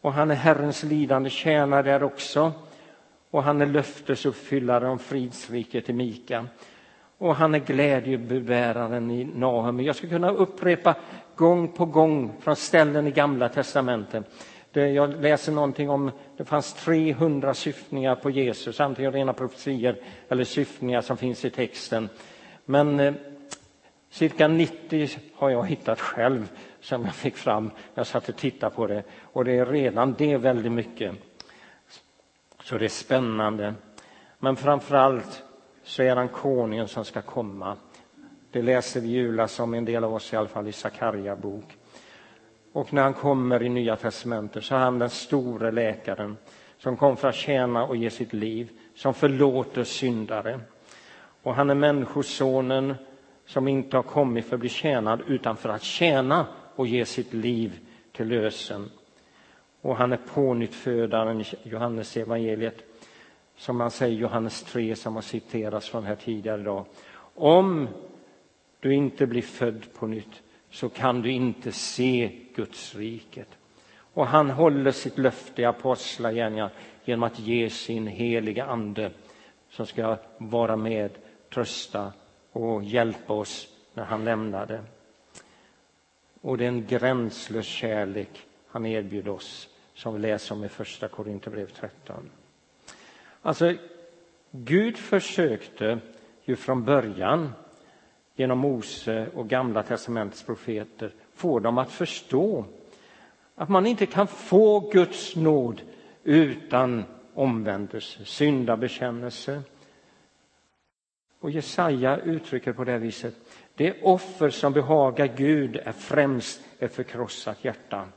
Och 0.00 0.12
han 0.12 0.30
är 0.30 0.34
Herrens 0.34 0.82
lidande 0.82 1.30
tjänare 1.30 1.82
där 1.82 2.02
också 2.02 2.52
och 3.30 3.42
han 3.42 3.60
är 3.60 3.66
löftesuppfyllare 3.66 4.88
om 4.88 4.98
fridsriket 4.98 5.88
i 5.88 5.92
Mika. 5.92 6.46
Och 7.22 7.36
han 7.36 7.54
är 7.54 7.58
glädjebäraren 7.58 9.10
i 9.10 9.24
Nahum. 9.24 9.80
Jag 9.80 9.96
skulle 9.96 10.12
kunna 10.12 10.30
upprepa 10.30 10.94
gång 11.36 11.68
på 11.68 11.84
gång 11.84 12.32
från 12.40 12.56
ställen 12.56 13.06
i 13.06 13.10
Gamla 13.10 13.48
testamentet. 13.48 14.24
Jag 14.72 15.20
läser 15.20 15.52
någonting 15.52 15.90
om 15.90 16.10
det 16.36 16.44
fanns 16.44 16.74
300 16.74 17.54
syftningar 17.54 18.14
på 18.14 18.30
Jesus, 18.30 18.80
antingen 18.80 19.12
rena 19.12 19.32
profetier 19.32 19.96
eller 20.28 20.44
syftningar 20.44 21.00
som 21.00 21.16
finns 21.16 21.44
i 21.44 21.50
texten. 21.50 22.08
Men 22.64 23.00
eh, 23.00 23.14
cirka 24.10 24.48
90 24.48 25.08
har 25.34 25.50
jag 25.50 25.66
hittat 25.66 26.00
själv 26.00 26.52
som 26.80 27.04
jag 27.04 27.14
fick 27.14 27.36
fram 27.36 27.64
när 27.64 27.72
jag 27.94 28.06
satt 28.06 28.28
och 28.28 28.36
tittade 28.36 28.74
på 28.74 28.86
det. 28.86 29.02
Och 29.22 29.44
det 29.44 29.52
är 29.52 29.66
redan 29.66 30.14
det 30.18 30.36
väldigt 30.36 30.72
mycket. 30.72 31.14
Så 32.62 32.78
det 32.78 32.84
är 32.84 32.88
spännande. 32.88 33.74
Men 34.38 34.56
framför 34.56 34.96
allt 34.96 35.44
så 35.82 36.02
är 36.02 36.16
han 36.16 36.28
konungen 36.28 36.88
som 36.88 37.04
ska 37.04 37.22
komma. 37.22 37.76
Det 38.50 38.62
läser 38.62 39.00
vi 39.00 39.08
julas 39.08 39.52
som 39.52 39.74
en 39.74 39.84
del 39.84 40.04
av 40.04 40.14
oss 40.14 40.32
i 40.32 40.36
alla 40.36 40.48
fall 40.48 40.68
i 40.68 40.72
Sakarja 40.72 41.36
bok. 41.36 41.76
Och 42.72 42.92
när 42.92 43.02
han 43.02 43.14
kommer 43.14 43.62
i 43.62 43.68
Nya 43.68 43.96
testamentet 43.96 44.64
så 44.64 44.74
är 44.74 44.78
han 44.78 44.98
den 44.98 45.10
store 45.10 45.70
läkaren 45.70 46.36
som 46.78 46.96
kom 46.96 47.16
för 47.16 47.28
att 47.28 47.34
tjäna 47.34 47.84
och 47.84 47.96
ge 47.96 48.10
sitt 48.10 48.32
liv, 48.32 48.70
som 48.94 49.14
förlåter 49.14 49.84
syndare. 49.84 50.60
Och 51.42 51.54
han 51.54 51.70
är 51.70 51.74
människosonen 51.74 52.94
som 53.46 53.68
inte 53.68 53.96
har 53.96 54.02
kommit 54.02 54.46
för 54.46 54.56
att 54.56 54.60
bli 54.60 54.68
tjänad 54.68 55.20
utan 55.26 55.56
för 55.56 55.68
att 55.68 55.82
tjäna 55.82 56.46
och 56.76 56.86
ge 56.86 57.04
sitt 57.04 57.32
liv 57.32 57.78
till 58.12 58.28
lösen. 58.28 58.90
Och 59.80 59.96
han 59.96 60.12
är 60.12 60.20
pånyttfödaren 60.34 61.40
i 61.40 61.44
Johannes 61.62 62.16
evangeliet 62.16 62.91
som 63.56 63.76
man 63.76 63.90
säger 63.90 64.16
i 64.16 64.20
Johannes 64.20 64.62
3 64.62 64.96
som 64.96 65.14
har 65.14 65.22
citerats 65.22 65.88
från 65.88 66.04
här 66.04 66.16
tidigare 66.16 66.60
idag. 66.60 66.84
Om 67.34 67.88
du 68.80 68.94
inte 68.94 69.26
blir 69.26 69.42
född 69.42 69.86
på 69.94 70.06
nytt 70.06 70.42
så 70.70 70.88
kan 70.88 71.22
du 71.22 71.30
inte 71.30 71.72
se 71.72 72.38
Guds 72.54 72.94
riket. 72.94 73.48
Och 74.14 74.26
han 74.26 74.50
håller 74.50 74.90
sitt 74.90 75.18
löfte 75.18 75.62
i 75.62 75.64
Apostlagärningarna 75.64 76.70
genom 77.04 77.22
att 77.22 77.38
ge 77.38 77.70
sin 77.70 78.06
heliga 78.06 78.64
ande 78.64 79.12
som 79.70 79.86
ska 79.86 80.16
vara 80.38 80.76
med, 80.76 81.10
trösta 81.54 82.12
och 82.52 82.84
hjälpa 82.84 83.32
oss 83.32 83.68
när 83.94 84.04
han 84.04 84.24
lämnade. 84.24 84.84
Och 86.40 86.58
det 86.58 86.64
är 86.64 86.68
en 86.68 86.86
gränslös 86.86 87.66
kärlek 87.66 88.46
han 88.68 88.86
erbjuder 88.86 89.30
oss 89.30 89.68
som 89.94 90.14
vi 90.14 90.20
läser 90.20 90.54
om 90.54 90.64
i 90.64 90.68
Första 90.68 91.08
Korinthierbrevet 91.08 91.74
13. 91.74 92.30
Alltså, 93.42 93.74
Gud 94.50 94.96
försökte 94.96 95.98
ju 96.44 96.56
från 96.56 96.84
början 96.84 97.52
genom 98.34 98.58
Mose 98.58 99.28
och 99.34 99.48
Gamla 99.48 99.82
testamentets 99.82 100.42
profeter 100.42 101.14
få 101.34 101.58
dem 101.58 101.78
att 101.78 101.90
förstå 101.90 102.64
att 103.54 103.68
man 103.68 103.86
inte 103.86 104.06
kan 104.06 104.26
få 104.26 104.80
Guds 104.80 105.36
nåd 105.36 105.82
utan 106.24 107.04
omvändelse, 107.34 108.24
syndabekännelse. 108.24 109.62
Och 111.40 111.50
Jesaja 111.50 112.16
uttrycker 112.16 112.72
på 112.72 112.84
det 112.84 112.98
viset. 112.98 113.34
Det 113.74 114.02
offer 114.02 114.50
som 114.50 114.72
behagar 114.72 115.26
Gud 115.26 115.76
är 115.76 115.92
främst 115.92 116.60
ett 116.78 116.94
förkrossat 116.94 117.64
hjärta. 117.64 118.08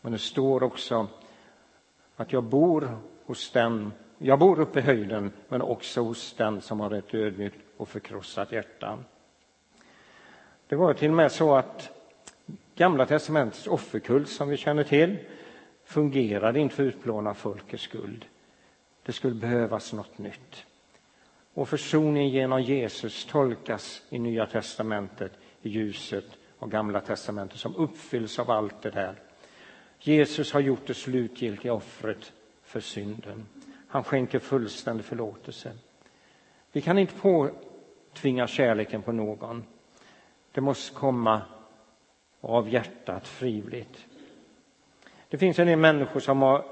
Men 0.00 0.12
det 0.12 0.18
står 0.18 0.62
också 0.62 1.08
att 2.16 2.32
jag 2.32 2.44
bor 2.44 2.98
hos 3.26 3.50
den, 3.50 3.92
jag 4.18 4.38
bor 4.38 4.60
uppe 4.60 4.78
i 4.78 4.82
höjden, 4.82 5.32
men 5.48 5.62
också 5.62 6.00
hos 6.00 6.32
den 6.32 6.60
som 6.60 6.80
har 6.80 6.90
ett 6.90 7.14
ödmjukt 7.14 7.58
och 7.76 7.88
förkrossat 7.88 8.52
hjärta. 8.52 8.98
Det 10.68 10.76
var 10.76 10.94
till 10.94 11.10
och 11.10 11.16
med 11.16 11.32
så 11.32 11.56
att 11.56 11.90
Gamla 12.74 13.06
testamentets 13.06 13.66
offerkult 13.66 14.28
som 14.28 14.48
vi 14.48 14.56
känner 14.56 14.84
till 14.84 15.18
fungerade 15.84 16.60
inte 16.60 16.74
för 16.74 16.82
att 16.82 16.94
utplåna 16.94 17.34
folkets 17.34 17.82
skuld. 17.82 18.24
Det 19.02 19.12
skulle 19.12 19.34
behövas 19.34 19.92
något 19.92 20.18
nytt. 20.18 20.66
Och 21.54 21.68
försoningen 21.68 22.30
genom 22.30 22.62
Jesus 22.62 23.24
tolkas 23.24 24.02
i 24.08 24.18
Nya 24.18 24.46
testamentet 24.46 25.32
i 25.62 25.68
ljuset 25.68 26.24
av 26.58 26.68
Gamla 26.68 27.00
testamentet 27.00 27.58
som 27.58 27.76
uppfylls 27.76 28.38
av 28.38 28.50
allt 28.50 28.82
det 28.82 28.90
där. 28.90 29.14
Jesus 30.00 30.52
har 30.52 30.60
gjort 30.60 30.86
det 30.86 30.94
slutgiltiga 30.94 31.72
offret 31.72 32.32
för 32.66 32.80
synden. 32.80 33.46
Han 33.88 34.04
skänker 34.04 34.38
fullständig 34.38 35.06
förlåtelse. 35.06 35.72
Vi 36.72 36.80
kan 36.80 36.98
inte 36.98 37.14
påtvinga 37.14 38.46
kärleken 38.46 39.02
på 39.02 39.12
någon. 39.12 39.64
Det 40.52 40.60
måste 40.60 40.94
komma 40.94 41.42
av 42.40 42.68
hjärtat 42.68 43.28
frivilligt. 43.28 44.06
Det 45.28 45.38
finns 45.38 45.58
en 45.58 45.66
del 45.66 45.78
människor 45.78 46.20
som 46.20 46.42
har 46.42 46.64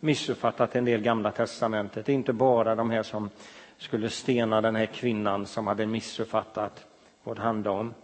missuppfattat 0.00 0.76
en 0.76 0.84
del 0.84 1.00
Gamla 1.00 1.30
testamentet. 1.30 2.06
Det 2.06 2.12
är 2.12 2.14
Inte 2.14 2.32
bara 2.32 2.74
de 2.74 2.90
här 2.90 3.02
som 3.02 3.30
skulle 3.76 4.10
stena 4.10 4.60
den 4.60 4.76
här 4.76 4.86
kvinnan 4.86 5.46
som 5.46 5.66
hade 5.66 5.86
missuppfattat 5.86 6.86
vad 7.24 7.36
det 7.36 7.42
handlade 7.42 7.78
om. 7.78 7.94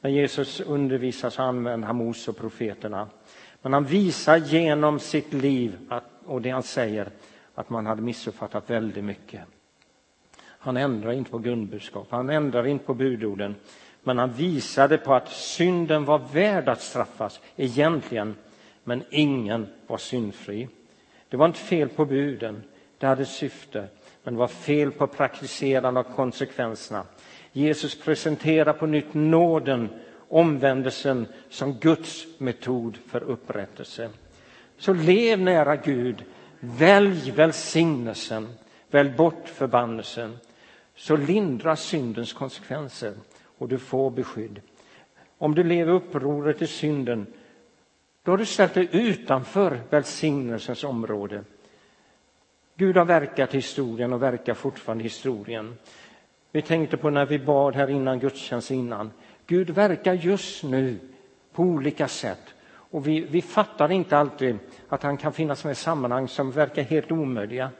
När 0.00 0.10
Jesus 0.10 0.60
undervisar 0.60 1.30
så 1.30 1.42
använder 1.42 1.86
han 1.86 1.96
Mose 1.96 2.30
och 2.30 2.36
profeterna. 2.36 3.08
Men 3.62 3.72
han 3.72 3.84
visar 3.84 4.36
genom 4.36 4.98
sitt 4.98 5.32
liv 5.32 5.78
att, 5.88 6.04
och 6.26 6.42
det 6.42 6.50
han 6.50 6.62
säger 6.62 7.10
att 7.54 7.70
man 7.70 7.86
hade 7.86 8.02
missuppfattat 8.02 8.70
väldigt 8.70 9.04
mycket. 9.04 9.40
Han 10.42 10.76
ändrar 10.76 11.12
inte 11.12 11.30
på 11.30 11.38
grundbudskap, 11.38 12.06
han 12.10 12.30
ändrar 12.30 12.66
inte 12.66 12.84
på 12.84 12.94
budorden. 12.94 13.54
Men 14.02 14.18
han 14.18 14.32
visade 14.32 14.98
på 14.98 15.14
att 15.14 15.28
synden 15.28 16.04
var 16.04 16.18
värd 16.32 16.68
att 16.68 16.80
straffas 16.80 17.40
egentligen, 17.56 18.36
men 18.84 19.04
ingen 19.10 19.66
var 19.86 19.98
syndfri. 19.98 20.68
Det 21.28 21.36
var 21.36 21.46
inte 21.46 21.58
fel 21.58 21.88
på 21.88 22.04
buden, 22.04 22.62
det 22.98 23.06
hade 23.06 23.26
syfte, 23.26 23.86
men 24.24 24.34
det 24.34 24.40
var 24.40 24.48
fel 24.48 24.90
på 24.90 25.06
praktiserande 25.06 26.00
av 26.00 26.04
konsekvenserna. 26.04 27.04
Jesus 27.52 28.00
presenterar 28.00 28.72
på 28.72 28.86
nytt 28.86 29.14
nåden, 29.14 29.88
omvändelsen 30.28 31.26
som 31.50 31.72
Guds 31.72 32.26
metod 32.38 32.96
för 32.96 33.22
upprättelse. 33.22 34.10
Så 34.82 34.92
lev 34.92 35.40
nära 35.40 35.76
Gud, 35.76 36.24
välj 36.60 37.30
välsignelsen, 37.30 38.48
välj 38.90 39.10
bort 39.10 39.48
förbannelsen, 39.48 40.38
så 40.96 41.16
lindras 41.16 41.82
syndens 41.82 42.32
konsekvenser 42.32 43.14
och 43.58 43.68
du 43.68 43.78
får 43.78 44.10
beskydd. 44.10 44.60
Om 45.38 45.54
du 45.54 45.64
lever 45.64 45.92
upproret 45.92 46.62
i 46.62 46.66
synden, 46.66 47.26
då 48.22 48.32
har 48.32 48.38
du 48.38 48.46
ställt 48.46 48.74
dig 48.74 48.88
utanför 48.92 49.80
välsignelsens 49.90 50.84
område. 50.84 51.44
Gud 52.76 52.96
har 52.96 53.04
verkat 53.04 53.54
i 53.54 53.58
historien 53.58 54.12
och 54.12 54.22
verkar 54.22 54.54
fortfarande 54.54 55.04
i 55.04 55.06
historien. 55.06 55.74
Vi 56.52 56.62
tänkte 56.62 56.96
på 56.96 57.10
när 57.10 57.26
vi 57.26 57.38
bad 57.38 57.74
här 57.74 57.90
innan 57.90 58.18
gudstjänst 58.18 58.70
innan. 58.70 59.10
Gud 59.46 59.70
verkar 59.70 60.14
just 60.14 60.64
nu 60.64 60.98
på 61.52 61.62
olika 61.62 62.08
sätt. 62.08 62.54
Och 62.92 63.06
vi, 63.06 63.20
vi 63.20 63.42
fattar 63.42 63.92
inte 63.92 64.18
alltid 64.18 64.58
att 64.88 65.02
han 65.02 65.16
kan 65.16 65.32
finnas 65.32 65.64
med 65.64 65.72
i 65.72 65.74
sammanhang 65.74 66.28
som 66.28 66.50
verkar 66.50 66.82
helt 66.82 67.12
omöjliga. 67.12 67.70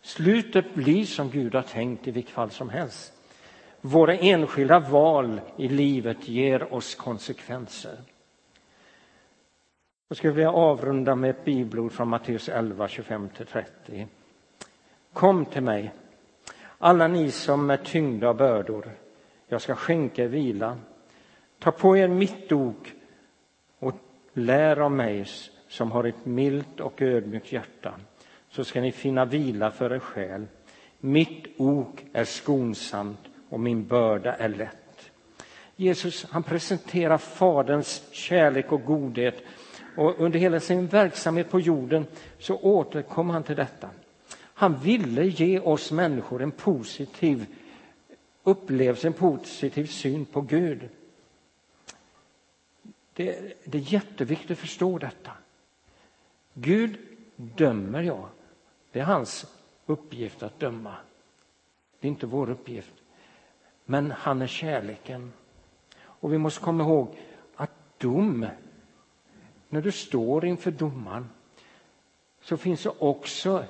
Slutet 0.00 0.74
blir 0.74 1.04
som 1.04 1.30
Gud 1.30 1.54
har 1.54 1.62
tänkt 1.62 2.08
i 2.08 2.10
vilket 2.10 2.32
fall 2.32 2.50
som 2.50 2.68
helst. 2.68 3.12
Våra 3.80 4.14
enskilda 4.14 4.78
val 4.78 5.40
i 5.56 5.68
livet 5.68 6.28
ger 6.28 6.74
oss 6.74 6.94
konsekvenser. 6.94 7.96
Jag 10.08 10.18
skulle 10.18 10.32
vilja 10.32 10.52
avrunda 10.52 11.14
med 11.14 11.30
ett 11.30 11.44
bibelord 11.44 11.92
från 11.92 12.08
Matteus 12.08 12.48
11, 12.48 12.86
25-30. 12.86 14.06
Kom 15.12 15.44
till 15.44 15.62
mig, 15.62 15.94
alla 16.78 17.08
ni 17.08 17.30
som 17.30 17.70
är 17.70 17.76
tyngda 17.76 18.28
av 18.28 18.36
bördor. 18.36 18.90
Jag 19.48 19.62
ska 19.62 19.74
skänka 19.74 20.24
er 20.24 20.28
vila. 20.28 20.78
Ta 21.58 21.70
på 21.70 21.96
er 21.96 22.08
mitt 22.08 22.52
ok 22.52 22.95
lär 24.36 24.80
av 24.80 24.92
mig 24.92 25.26
som 25.68 25.92
har 25.92 26.04
ett 26.04 26.26
milt 26.26 26.80
och 26.80 27.02
ödmjukt 27.02 27.52
hjärta 27.52 27.94
så 28.50 28.64
ska 28.64 28.80
ni 28.80 28.92
finna 28.92 29.24
vila 29.24 29.70
för 29.70 29.92
er 29.92 29.98
själ. 29.98 30.46
Mitt 31.00 31.46
ok 31.56 32.04
är 32.12 32.24
skonsamt 32.24 33.18
och 33.48 33.60
min 33.60 33.86
börda 33.86 34.32
är 34.32 34.48
lätt. 34.48 35.10
Jesus 35.76 36.26
han 36.30 36.42
presenterar 36.42 37.18
Faderns 37.18 38.02
kärlek 38.10 38.72
och 38.72 38.84
godhet 38.84 39.42
och 39.96 40.20
under 40.20 40.38
hela 40.38 40.60
sin 40.60 40.86
verksamhet 40.86 41.50
på 41.50 41.60
jorden 41.60 42.06
så 42.38 42.56
återkom 42.56 43.30
han 43.30 43.42
till 43.42 43.56
detta. 43.56 43.90
Han 44.38 44.78
ville 44.78 45.24
ge 45.26 45.60
oss 45.60 45.92
människor 45.92 46.42
en 46.42 46.50
positiv 46.50 47.46
upplevelse, 48.42 49.06
en 49.06 49.12
positiv 49.12 49.86
syn 49.86 50.24
på 50.24 50.40
Gud. 50.40 50.88
Det, 53.16 53.56
det 53.64 53.78
är 53.78 53.92
jätteviktigt 53.92 54.50
att 54.50 54.58
förstå 54.58 54.98
detta. 54.98 55.32
Gud 56.54 56.98
dömer 57.36 58.02
jag. 58.02 58.28
Det 58.92 59.00
är 59.00 59.04
hans 59.04 59.46
uppgift 59.86 60.42
att 60.42 60.60
döma. 60.60 60.94
Det 62.00 62.08
är 62.08 62.10
inte 62.10 62.26
vår 62.26 62.50
uppgift. 62.50 62.92
Men 63.84 64.10
han 64.10 64.42
är 64.42 64.46
kärleken. 64.46 65.32
Och 65.98 66.32
vi 66.32 66.38
måste 66.38 66.60
komma 66.60 66.84
ihåg 66.84 67.16
att 67.54 67.98
dom, 67.98 68.46
när 69.68 69.82
du 69.82 69.92
står 69.92 70.44
inför 70.44 70.70
domaren 70.70 71.30
så 72.40 72.56
finns 72.56 72.82
det 72.82 72.92
också 72.98 73.64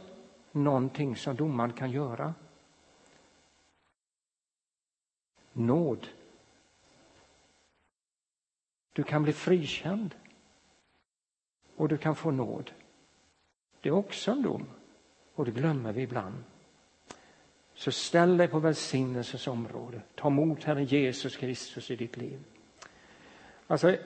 någonting 0.53 1.17
som 1.17 1.37
domaren 1.37 1.73
kan 1.73 1.91
göra. 1.91 2.35
Nåd. 5.53 6.07
Du 8.97 9.03
kan 9.03 9.23
bli 9.23 9.33
frikänd 9.33 10.15
och 11.77 11.89
du 11.89 11.97
kan 11.97 12.17
få 12.17 12.31
nåd. 12.31 12.71
Det 13.81 13.89
är 13.89 13.93
också 13.93 14.31
en 14.31 14.43
dom 14.43 14.67
och 15.35 15.45
det 15.45 15.51
glömmer 15.51 15.93
vi 15.93 16.03
ibland. 16.03 16.45
Så 17.75 17.93
ställ 17.93 18.37
dig 18.37 18.49
på 18.49 18.59
välsignelsens 18.59 19.47
område. 19.47 20.01
Ta 20.15 20.29
emot 20.29 20.65
Herren 20.65 20.85
Jesus 20.85 21.37
Kristus 21.37 21.91
i 21.91 21.97
ditt 21.97 22.17
liv. 22.17 22.39
Alltså, 23.67 23.97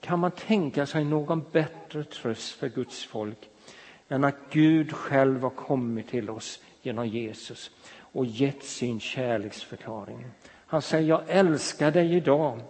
kan 0.00 0.18
man 0.18 0.30
tänka 0.30 0.86
sig 0.86 1.04
någon 1.04 1.44
bättre 1.52 2.04
tröst 2.04 2.52
för 2.52 2.68
Guds 2.68 3.04
folk 3.04 3.50
än 4.08 4.24
att 4.24 4.36
Gud 4.50 4.92
själv 4.92 5.42
har 5.42 5.50
kommit 5.50 6.08
till 6.08 6.30
oss 6.30 6.62
genom 6.82 7.06
Jesus 7.06 7.70
och 8.12 8.26
gett 8.26 8.62
sin 8.62 9.00
kärleksförklaring. 9.00 10.26
Han 10.66 10.82
säger, 10.82 11.08
jag 11.08 11.22
älskar 11.28 11.90
dig 11.90 12.14
idag. 12.14 12.60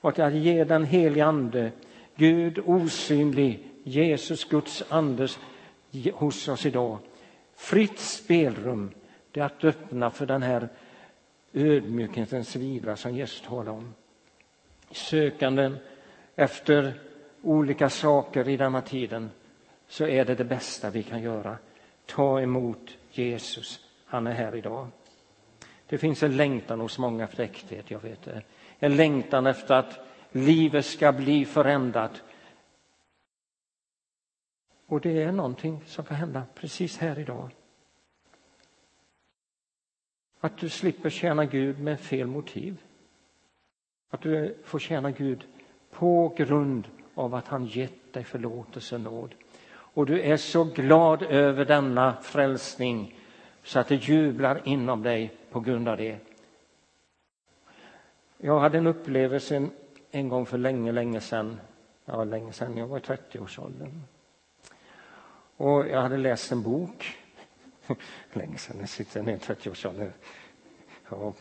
Och 0.00 0.18
att 0.18 0.34
ge 0.34 0.64
den 0.64 0.84
helige 0.84 1.24
Ande, 1.24 1.72
Gud 2.16 2.58
osynlig, 2.66 3.70
Jesus, 3.82 4.44
Guds 4.44 4.84
Andes 4.88 5.38
hos 6.12 6.48
oss 6.48 6.66
idag. 6.66 6.98
Fritt 7.56 7.98
spelrum, 7.98 8.90
det 9.30 9.40
är 9.40 9.44
att 9.44 9.64
öppna 9.64 10.10
för 10.10 10.26
den 10.26 10.42
här 10.42 10.68
ödmjukhetens 11.52 12.56
vila 12.56 12.96
som 12.96 13.14
Jesus 13.14 13.40
talar 13.40 13.72
om. 13.72 13.94
Sökanden 14.90 15.76
efter 16.36 17.00
olika 17.42 17.90
saker 17.90 18.48
i 18.48 18.56
denna 18.56 18.82
tiden 18.82 19.30
så 19.88 20.06
är 20.06 20.24
det 20.24 20.34
det 20.34 20.44
bästa 20.44 20.90
vi 20.90 21.02
kan 21.02 21.22
göra. 21.22 21.56
Ta 22.06 22.40
emot 22.40 22.96
Jesus, 23.10 23.80
han 24.04 24.26
är 24.26 24.32
här 24.32 24.56
idag. 24.56 24.88
Det 25.86 25.98
finns 25.98 26.22
en 26.22 26.36
längtan 26.36 26.80
hos 26.80 26.98
många 26.98 27.24
efter 27.24 27.44
äkthet, 27.44 27.90
jag 27.90 28.02
vet 28.02 28.22
det. 28.22 28.42
En 28.82 28.96
längtan 28.96 29.46
efter 29.46 29.74
att 29.74 29.98
livet 30.32 30.86
ska 30.86 31.12
bli 31.12 31.44
förändrat. 31.44 32.22
Och 34.86 35.00
det 35.00 35.22
är 35.22 35.32
någonting 35.32 35.82
som 35.86 36.04
kan 36.04 36.16
hända 36.16 36.42
precis 36.54 36.98
här 36.98 37.18
idag. 37.18 37.50
Att 40.40 40.58
du 40.58 40.68
slipper 40.68 41.10
tjäna 41.10 41.44
Gud 41.44 41.80
med 41.80 42.00
fel 42.00 42.26
motiv. 42.26 42.82
Att 44.10 44.20
du 44.20 44.56
får 44.64 44.78
tjäna 44.78 45.10
Gud 45.10 45.44
på 45.90 46.34
grund 46.36 46.88
av 47.14 47.34
att 47.34 47.48
han 47.48 47.66
gett 47.66 48.12
dig 48.12 48.24
förlåtelse 48.24 48.94
och 48.94 49.00
nåd. 49.00 49.34
Och 49.70 50.06
du 50.06 50.20
är 50.20 50.36
så 50.36 50.64
glad 50.64 51.22
över 51.22 51.64
denna 51.64 52.16
frälsning 52.22 53.14
så 53.62 53.78
att 53.78 53.88
det 53.88 53.94
jublar 54.08 54.60
inom 54.64 55.02
dig 55.02 55.32
på 55.50 55.60
grund 55.60 55.88
av 55.88 55.96
det. 55.96 56.29
Jag 58.42 58.60
hade 58.60 58.78
en 58.78 58.86
upplevelse 58.86 59.68
en 60.10 60.28
gång 60.28 60.46
för 60.46 60.58
länge, 60.58 60.92
länge 60.92 61.20
sedan. 61.20 61.60
Ja, 62.04 62.24
länge 62.24 62.52
sedan. 62.52 62.76
Jag 62.76 62.86
var 62.86 62.98
i 62.98 63.00
30-årsåldern. 63.00 64.02
Och 65.56 65.88
jag 65.88 66.02
hade 66.02 66.16
läst 66.16 66.52
en 66.52 66.62
bok. 66.62 67.18
länge 68.32 68.58
sedan, 68.58 68.76
jag 68.80 68.88
sitter 68.88 69.22
ner 69.22 69.34
i 69.34 69.38
30-årsåldern. 69.38 70.12
Ja, 71.10 71.34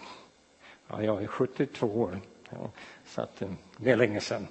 jag 1.03 1.23
är 1.23 1.27
72 1.27 1.88
år. 1.88 2.19
Ja, 2.49 2.71
så 3.05 3.21
att, 3.21 3.41
eh, 3.41 3.49
det 3.77 3.91
är 3.91 3.95
länge 3.95 4.19
sedan. 4.19 4.47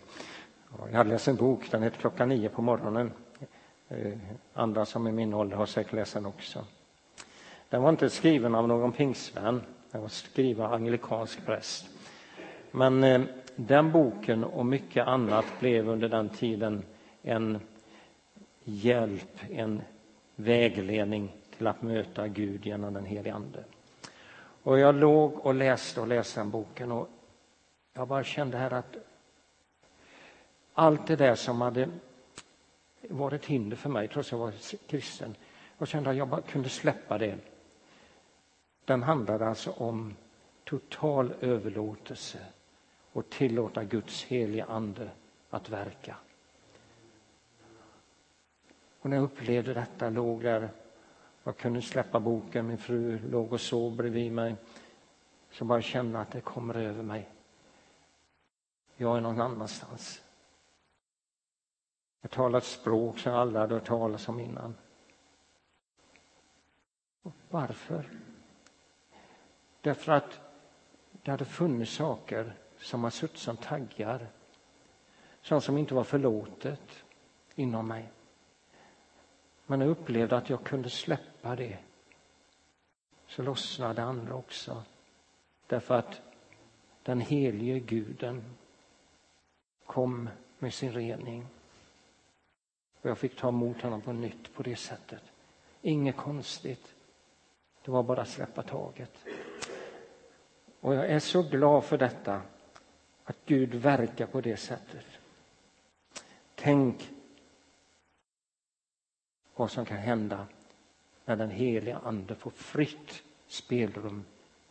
Jag 0.90 0.96
hade 0.96 1.11
läst 1.11 1.28
en 1.28 1.37
bok, 1.37 1.70
den 1.70 1.82
heter 1.82 1.98
Klockan 1.98 2.28
nio 2.28 2.48
på 2.48 2.62
morgonen. 2.62 3.12
Eh, 3.88 4.18
andra 4.52 4.87
som 4.87 5.06
är 5.06 5.12
min 5.12 5.34
ålder 5.34 5.56
har 5.56 5.66
säkert 5.66 5.92
läst 5.92 6.14
den 6.14 6.26
också. 6.26 6.64
Den 7.68 7.82
var 7.82 7.90
inte 7.90 8.11
skriven 8.11 8.54
av 8.54 8.68
någon 8.68 8.92
pingstvän, 8.92 9.62
den 9.90 10.00
var 10.00 10.08
skriven 10.08 10.66
av 10.66 10.72
anglikansk 10.72 11.46
präst. 11.46 11.97
Men 12.70 13.04
eh, 13.04 13.20
den 13.57 13.92
boken 13.92 14.44
och 14.44 14.66
mycket 14.66 15.07
annat 15.07 15.44
blev 15.61 15.88
under 15.88 16.09
den 16.09 16.28
tiden 16.28 16.83
en 17.22 17.61
hjälp, 18.64 19.40
en 19.50 19.83
vägledning 20.37 21.33
till 21.57 21.66
att 21.66 21.83
möta 21.83 22.28
Gud 22.28 22.66
genom 22.66 22.94
den 22.94 23.04
helige 23.04 23.35
Ande. 23.35 23.64
Och 24.62 24.78
jag 24.78 24.94
låg 24.94 25.46
och 25.46 25.54
läste 25.54 26.00
och 26.00 26.07
läste 26.07 26.40
den 26.40 26.50
boken 26.50 26.92
och 26.92 27.09
jag 27.92 28.09
bara 28.09 28.24
kände 28.24 28.59
här 28.59 28.72
att 28.72 28.96
allt 30.74 31.07
det 31.07 31.16
där 31.16 31.35
som 31.35 31.61
hade 31.61 31.88
varit 33.09 33.46
hinder 33.46 33.76
för 33.76 33.88
mig 33.88 34.09
trots 34.09 34.28
att 34.28 34.33
jag 34.33 34.38
var 34.38 34.52
kristen, 34.87 35.35
jag 35.78 35.88
kände 35.88 36.11
att 36.11 36.16
jag 36.16 36.28
bara 36.28 36.40
kunde 36.40 36.68
släppa 36.68 37.18
det. 37.18 37.38
Den 38.85 39.02
handlade 39.02 39.46
alltså 39.46 39.70
om 39.70 40.16
total 40.64 41.33
överlåtelse 41.40 42.38
och 43.18 43.31
tillåta 43.31 43.85
Guds 43.85 44.24
heliga 44.24 44.64
ande 44.64 45.11
att 45.50 45.68
verka. 45.68 46.16
Och 49.00 49.11
när 49.11 49.16
jag 49.16 49.24
upplevde 49.24 49.74
detta 49.74 50.11
låg 50.11 50.42
där, 50.42 50.70
jag 51.44 51.57
kunde 51.57 51.83
släppa 51.83 52.20
boken, 52.20 52.66
min 52.66 52.78
fru 52.78 53.18
låg 53.18 53.52
och 53.52 53.61
sov 53.61 53.96
bredvid 53.96 54.33
mig, 54.33 54.57
så 55.50 55.64
bara 55.64 55.83
kände 55.83 56.20
att 56.20 56.31
det 56.31 56.40
kommer 56.40 56.74
över 56.74 57.02
mig. 57.02 57.28
Jag 58.96 59.16
är 59.16 59.20
någon 59.20 59.40
annanstans. 59.40 60.22
Jag 62.20 62.31
talar 62.31 62.59
ett 62.59 62.64
språk 62.64 63.18
som 63.18 63.33
jag 63.33 63.40
aldrig 63.40 63.61
hade 63.61 63.74
hört 63.74 63.87
talas 63.87 64.28
om 64.28 64.40
innan. 64.40 64.74
Varför? 67.50 68.11
Därför 69.81 70.12
att 70.12 70.40
det 71.22 71.31
hade 71.31 71.44
funnits 71.44 71.92
saker 71.92 72.54
som 72.80 73.04
har 73.04 73.10
suttit 73.10 73.38
som 73.38 73.56
taggar. 73.56 74.26
Sånt 75.42 75.64
som 75.64 75.78
inte 75.78 75.94
var 75.94 76.04
förlåtet 76.04 77.04
inom 77.54 77.88
mig. 77.88 78.08
Men 79.66 79.80
jag 79.80 79.90
upplevde 79.90 80.36
att 80.36 80.50
jag 80.50 80.64
kunde 80.64 80.90
släppa 80.90 81.56
det. 81.56 81.78
Så 83.26 83.42
lossnade 83.42 84.02
andra 84.02 84.34
också. 84.34 84.82
Därför 85.66 85.94
att 85.94 86.20
den 87.02 87.20
helige 87.20 87.78
guden 87.78 88.44
kom 89.86 90.28
med 90.58 90.74
sin 90.74 90.92
rening. 90.92 91.46
Och 93.00 93.10
jag 93.10 93.18
fick 93.18 93.36
ta 93.36 93.48
emot 93.48 93.82
honom 93.82 94.00
på 94.00 94.12
nytt 94.12 94.54
på 94.54 94.62
det 94.62 94.76
sättet. 94.76 95.22
Inget 95.82 96.16
konstigt. 96.16 96.94
Det 97.84 97.90
var 97.90 98.02
bara 98.02 98.22
att 98.22 98.28
släppa 98.28 98.62
taget. 98.62 99.12
Och 100.80 100.94
jag 100.94 101.06
är 101.06 101.18
så 101.18 101.42
glad 101.42 101.84
för 101.84 101.98
detta, 101.98 102.42
att 103.28 103.36
Gud 103.46 103.74
verkar 103.74 104.26
på 104.26 104.40
det 104.40 104.56
sättet. 104.56 105.06
Tänk 106.54 107.10
vad 109.54 109.70
som 109.70 109.84
kan 109.84 109.96
hända 109.96 110.46
när 111.24 111.36
den 111.36 111.50
heliga 111.50 111.98
Ande 111.98 112.34
får 112.34 112.50
fritt 112.50 113.22
spelrum 113.46 114.24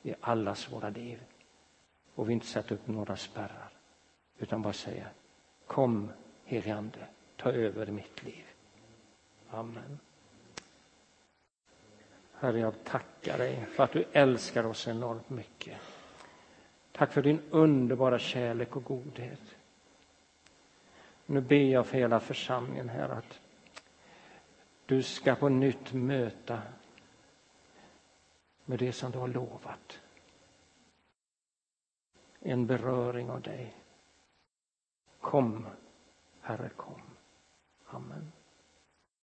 i 0.03 0.13
allas 0.21 0.71
våra 0.71 0.89
liv. 0.89 1.23
Och 2.15 2.29
vi 2.29 2.33
inte 2.33 2.45
sätter 2.45 2.75
upp 2.75 2.87
några 2.87 3.17
spärrar, 3.17 3.69
utan 4.37 4.61
bara 4.61 4.73
säger 4.73 5.09
Kom, 5.65 6.11
helige 6.45 6.75
Ande, 6.75 7.07
ta 7.35 7.51
över 7.51 7.85
mitt 7.85 8.23
liv. 8.23 8.45
Amen. 9.49 9.99
Herre, 12.33 12.59
jag 12.59 12.83
tackar 12.83 13.37
dig 13.37 13.65
för 13.65 13.83
att 13.83 13.91
du 13.91 14.05
älskar 14.11 14.65
oss 14.65 14.87
enormt 14.87 15.29
mycket. 15.29 15.77
Tack 16.97 17.13
för 17.13 17.21
din 17.21 17.41
underbara 17.49 18.19
kärlek 18.19 18.75
och 18.75 18.83
godhet. 18.83 19.55
Nu 21.25 21.41
ber 21.41 21.55
jag 21.55 21.87
för 21.87 21.97
hela 21.97 22.19
församlingen 22.19 22.89
här 22.89 23.09
att 23.09 23.39
du 24.85 25.03
ska 25.03 25.35
på 25.35 25.49
nytt 25.49 25.93
möta 25.93 26.61
med 28.65 28.79
det 28.79 28.91
som 28.93 29.11
du 29.11 29.17
har 29.17 29.27
lovat. 29.27 29.99
En 32.39 32.67
beröring 32.67 33.29
av 33.29 33.41
dig. 33.41 33.75
Kom, 35.21 35.65
Herre, 36.41 36.69
kom. 36.75 37.01
Amen. 37.85 38.31